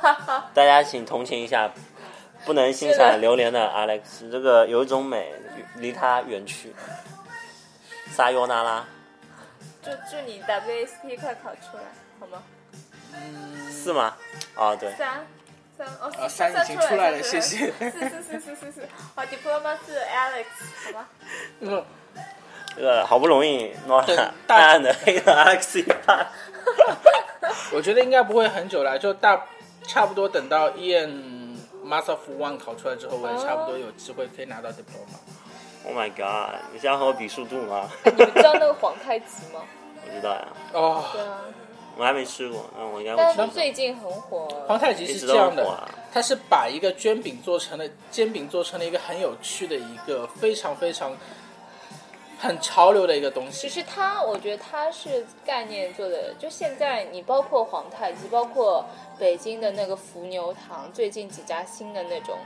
[0.52, 1.72] 大家请同情一下，
[2.44, 5.32] 不能欣赏榴莲的 Alex，这个有一种美
[5.76, 6.74] 离他远去。
[8.10, 8.84] 撒尤那拉，
[9.82, 11.82] 祝祝你 WST 快考出来，
[12.20, 12.42] 好吗？
[13.14, 14.16] 嗯是吗？
[14.54, 15.26] 啊，对，三
[15.76, 17.72] 三哦，啊，三已经出出来了，谢谢。
[17.78, 20.46] 是是是是是是，好，diploma 是 Alex，
[20.84, 21.08] 好吗？
[21.60, 21.84] 嗯，
[22.76, 24.02] 这个好不容易诺
[24.46, 26.26] 大暗暗的黑了 Alex 一半。
[27.74, 29.46] 我觉得应该不会很久了，就大
[29.86, 35.18] 差不多等到 Ian Master of One 考出来之后，我也差不多有机会可以拿到 diploma。
[35.84, 36.60] Oh my god！
[36.72, 37.88] 你是要和我比速度吗？
[38.04, 39.62] 你们知道那个皇太极吗？
[40.06, 41.40] 我知道呀，哦，对啊，
[41.96, 43.52] 我还没吃过，那我应该但是会吃。
[43.52, 44.46] 最近很火。
[44.68, 51.16] 皇太极是这样的它是把一个煎饼做成了煎饼做成了一个很有趣的一个非常非常
[52.38, 53.80] 很潮流的一个东西其西。
[53.80, 58.84] 实它，我觉得它是概念做的，就现在你包括皇太极，包括
[59.18, 62.36] 北京的那个伏牛堂，最近几家新的那种，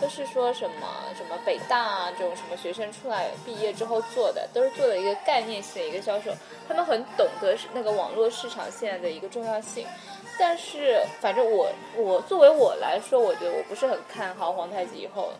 [0.00, 0.86] 都是说什么
[1.16, 6.30] 什么北大啊这种什么学生出来毕业之后做的，都是做的一个概念性的一个销售，
[6.68, 9.86] 他们很懂得是那个网络市场现在的一个重要性。
[10.38, 15.32] 但是，反正我我作为我来说，我觉得我不是很看好皇太极以后。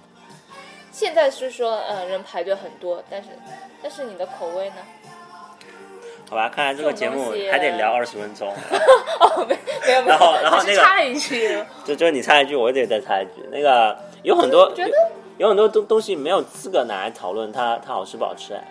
[0.91, 3.29] 现在是说，呃，人排队很多，但是
[3.83, 4.77] 但是你的口味呢？
[6.31, 8.49] 好吧，看来这个节目还得聊二十分钟。
[9.21, 9.55] 哦，没
[9.87, 13.47] 没有没有，然后然后那个插了一句， 就就是你插一句，我也得再插一句。
[13.53, 13.95] 那个
[14.27, 14.91] 有很多觉得
[15.39, 18.63] 有有很多东东西没有资格拿来讨论它它好吃不好吃哎。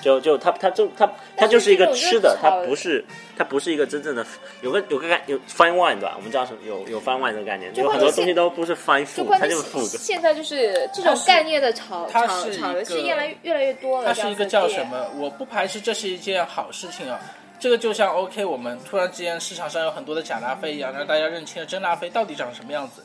[0.00, 1.06] 就就它它就它
[1.36, 3.04] 它就是一个吃的，它不是
[3.36, 4.24] 它不是一个真正的
[4.62, 6.14] 有个有个概有 fine wine 对吧？
[6.16, 9.98] 我们知道什么有有 fine wine 这个概念，有很多东西都不是 fine food，它就是是 food。
[9.98, 14.06] 现在就是这种概念的炒它炒炒的是越来越越来越多了。
[14.06, 14.46] 它是一个？
[14.46, 15.06] 叫什么？
[15.18, 17.20] 我不排斥这是一件好事情啊。
[17.58, 23.04] 这个就像 OK，我们突然之间市场上有很多的假拉菲一样，让大家认清了真拉菲到底长什么样子，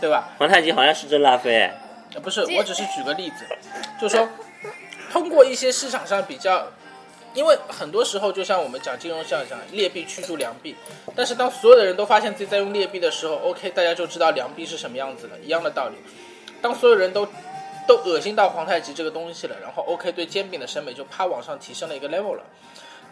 [0.00, 0.28] 对吧？
[0.38, 1.74] 皇太极好像是真拉菲哎，
[2.14, 3.44] 呃，不是，我只是举个例子，
[4.00, 4.28] 就是说，
[5.12, 6.66] 通过一些市场上比较，
[7.32, 10.76] 因为很多时候就像我们讲金融上讲劣币驱逐良币，
[11.16, 15.96] 但是当所有的人都发现自己在用劣币的时候，OK，大家就知道良币是什么样子了，一样的道理。
[16.60, 17.26] 当所有人都
[17.86, 22.42] 都恶心到皇太极这个东西了，然后 OK 对煎饼的审美就啪往上提升了一个 level 了。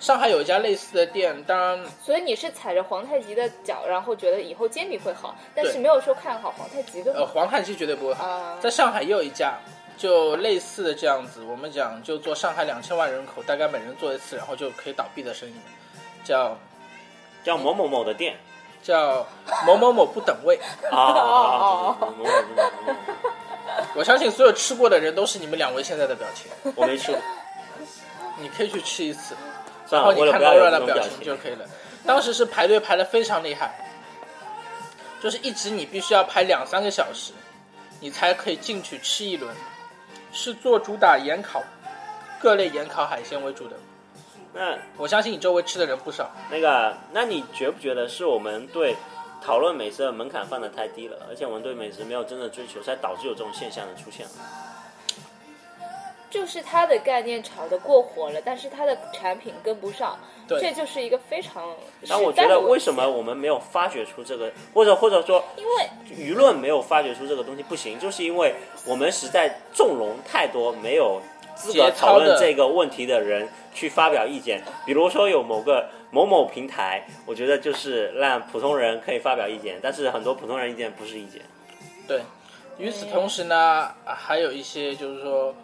[0.03, 8.27] 上海有一家类似的店，当然所以你是踩着皇太极的脚，然后觉得以后煎饼会好，但是没有说看好皇太极的呃皇太极绝对不会好。
[8.27, 8.59] 啊。
[8.61, 9.55] 在上海也有一家，
[9.97, 15.55] 就类似的这样子，我们讲就做上海两千万人口，大概每人做一次，然后就可以倒闭的生意，
[16.25, 16.59] 叫
[17.45, 18.37] 叫某某某的店。
[18.83, 19.25] 叫
[19.65, 20.59] 某某某不等位。
[20.91, 21.97] 啊
[23.95, 27.21] 我相信所有吃过的人都是你们两位现在的表情，我没吃过，
[28.41, 29.37] 你可以去吃一次，
[29.93, 31.67] 算了，然后你看为了不要有 Laura 这的表情，就可以了。
[32.07, 33.75] 当时是排队排的非常厉害，
[35.23, 37.33] 就是一直你必须要排两三个小时，
[38.01, 39.55] 你才可以进去吃一轮，
[40.33, 41.63] 是做主打盐烤
[42.41, 43.77] 各类盐烤海鲜为主的。
[44.55, 46.31] 那我相信你周围吃的人不少。
[46.51, 48.97] 那个，那你觉不觉得是我们对
[49.41, 54.27] 讨论美食的门槛放的太低了，而且我们对美食没有真的追求，才导致有这种现象的出现？
[56.33, 60.19] 就是它的概念炒得过火了，但是它的产品跟不上，
[60.49, 61.71] 对这就是一个非常
[62.01, 68.55] 实但我觉得为什么我们没有发掘出这个，或者或者说因为舆论没有发掘出这个东西不行，就是因为
[68.87, 71.21] 我们实在纵容太多没有
[71.55, 74.63] 资格讨论这个问题的人去发表意见。
[74.87, 81.43] 比如说有某个某某平台，我觉得就是让普通人可以发表意见，但是很多普通人意见不是意见。
[82.09, 82.23] 对，
[82.79, 85.55] 与此同时呢，还有一些就是说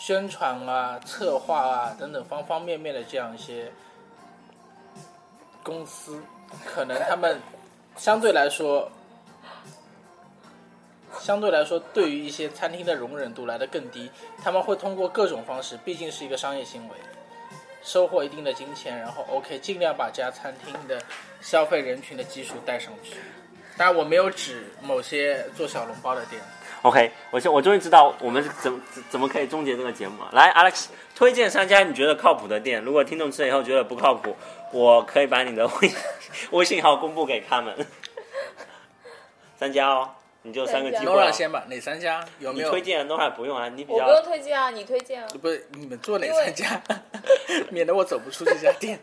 [0.00, 3.70] 宣传啊、策划啊等等方方面面的这样一些
[5.62, 6.22] 公司，
[6.64, 7.38] 可能他们
[7.96, 8.90] 相对来说。
[11.20, 14.10] 相对来说，对于一些餐厅的容忍度来的更低，
[14.42, 16.94] 他们会通过各种方式，毕竟是一个商业行为，
[17.82, 21.02] 收获一定的金钱，然后 OK，尽量把这家餐厅的
[21.42, 23.16] 消费人群的基数带上去。
[23.76, 26.40] 当然，我没有指某些做小笼包的店。
[26.82, 30.30] OK，我现我终于知道我们怎么怎怎么可以终结这个节目了。
[30.32, 32.82] 来，Alex，推荐三家你觉得靠谱的店。
[32.82, 34.34] 如果听众吃了以后觉得不靠谱，
[34.72, 35.90] 我可以把你的微
[36.52, 37.74] 微信号公布给他们。
[39.58, 40.10] 三家哦，
[40.40, 41.30] 你就三个机会、Nora 哦。
[41.30, 42.24] 先吧，哪三家？
[42.38, 42.68] 有没有？
[42.68, 45.28] 你推荐 Nora 不用啊，你比较我不用推荐啊，你推荐啊。
[45.42, 46.80] 不是你们做哪三家，
[47.68, 48.98] 免得我走不出这家店。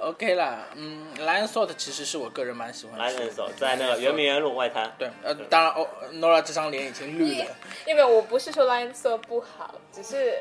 [0.00, 3.20] OK 啦，嗯，Lion Salt 其实是我个人蛮喜欢的。
[3.20, 4.92] 人手在那个圆明园路外滩。
[4.98, 7.46] 对，呃，当然，哦，Nora 这张脸已经绿了。
[7.86, 10.40] 因为我不是说 Line 色不好，只是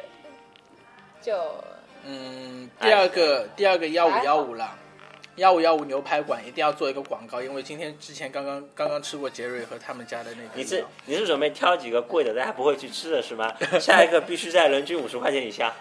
[1.22, 1.64] 就
[2.06, 4.78] 嗯，第二个，第二个幺五幺五啦，
[5.36, 10.50] 幺五幺五牛排馆一定要做一个广告，因为今天之前刚刚刚刚吃过杰瑞和他们家的那个。
[10.54, 13.54] 你是你是准备挑几个贵的，大家不会去吃的是吗？
[13.80, 15.74] 下一个必须在人均五十块钱以下。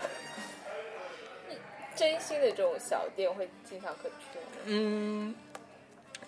[1.97, 4.45] 真心的这种小店会经常可去吗。
[4.67, 5.35] 嗯，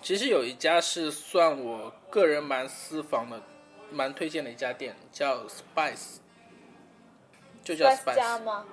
[0.01, 3.41] 其实有一家是算我个人蛮私房的，
[3.91, 6.17] 蛮推荐的一家店，叫 Spice，
[7.63, 8.65] 就叫 Spice 家吗？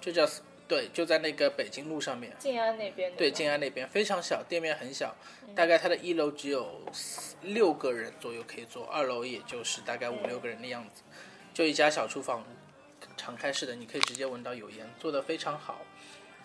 [0.00, 0.28] 就叫
[0.68, 2.32] 对，就在那个北京路上面。
[2.38, 5.14] 静安那边对，静安那边非常小，店面很小，
[5.54, 11.02] 大概它的一楼只有四六个人左右可以坐，二楼也就是大概五六个人的样子，
[11.52, 12.44] 就一家小厨房，
[13.16, 15.80] 敞开式的，你可以直接闻到油烟，做的非常好。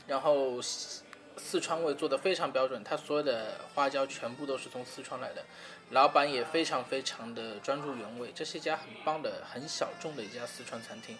[0.09, 1.03] 然后四
[1.37, 5.45] 四川味做的非常标准，它所有的花椒全部都是从四川来的，
[5.91, 11.15] 老板也非常非常的专注原味，这是一家很棒的、很小众的一家四川餐厅。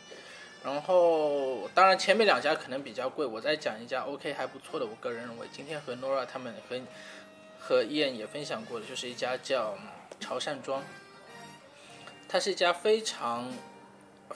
[0.62, 6.82] 然后，当然前面两家可能比较贵，我再讲一家 OK 还不错的，我个人认为，今天和 Nora 他们和
[7.58, 9.78] 和燕也分享过的，就是一家叫
[10.20, 10.84] 潮汕庄，
[12.28, 13.50] 它是一家非常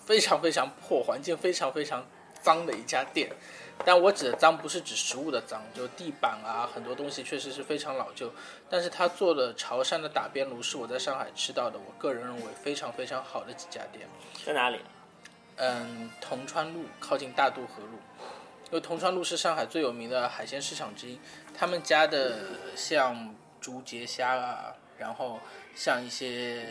[0.05, 2.05] 非常非常破、环境非常非常
[2.43, 3.31] 脏的一家店。
[3.83, 8.31] 但我指的脏不是指食物的脏，就地板啊，很多东西确实是非常老旧。
[8.69, 14.07] 但是他做的潮汕的打边炉是我在上海吃到的，我个人认为非常非常好的几家店。
[14.45, 14.79] 在哪里？
[15.55, 17.97] 嗯，铜川路靠近大渡河路，
[18.67, 21.19] 因为铜川路是上海最有名的海鲜市场之一。
[21.55, 22.39] 他们家的
[22.75, 25.39] 像竹节虾啊，然后
[25.75, 26.65] 像一些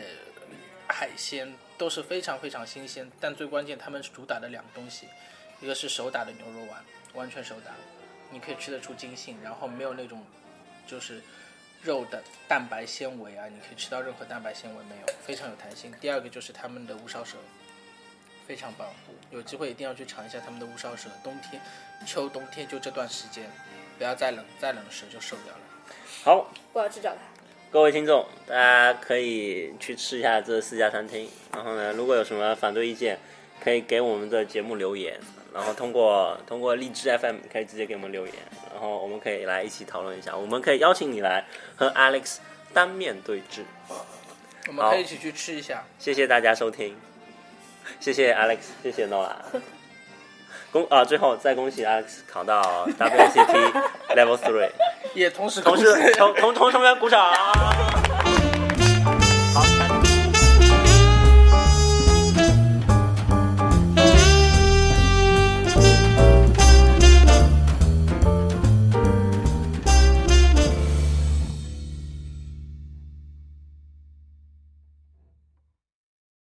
[0.87, 3.09] 海鲜都是非常非常新鲜。
[3.19, 5.07] 但最关键，他们是主打的两个东西，
[5.63, 6.83] 一个是手打的牛肉丸，
[7.13, 7.71] 完全手打，
[8.29, 10.21] 你可以吃得出筋性，然后没有那种
[10.85, 11.21] 就是
[11.81, 15.89] 肉的蛋白纤维啊，你可以吃到任何蛋白纤维没有，非常有弹性。
[16.01, 17.37] 第二个就是他们的乌烧蛇。
[18.45, 18.89] 非常棒，
[19.31, 21.07] 有机会一定要去尝一下他们的乌烧蛇。
[21.23, 21.61] 冬天、
[22.05, 23.49] 秋冬天就这段时间，
[23.97, 25.61] 不要再冷，再冷蛇就受不了了。
[26.25, 27.19] 好，我要去找他。
[27.71, 31.29] 各位听众，大家可以去吃一下这四家餐厅。
[31.53, 33.17] 然后呢，如果有什么反对意见，
[33.61, 35.17] 可以给我们的节目留言。
[35.53, 38.35] 然后通过通过荔枝 FM 可以直接给我们留言，
[38.71, 40.35] 然后我们可以来一起讨论一下。
[40.35, 41.45] 我们可以邀请你来
[41.75, 42.37] 和 Alex
[42.73, 43.63] 单面对峙。
[44.67, 45.83] 我们可以一起去吃一下。
[45.99, 46.95] 谢谢大家收听，
[47.99, 49.35] 谢谢 Alex，谢谢 Noah。
[50.71, 53.83] 恭啊，最后再恭喜 Alex 考到 WCT
[54.15, 54.71] Level Three，
[55.13, 57.31] 也同时同时同同同学们鼓掌。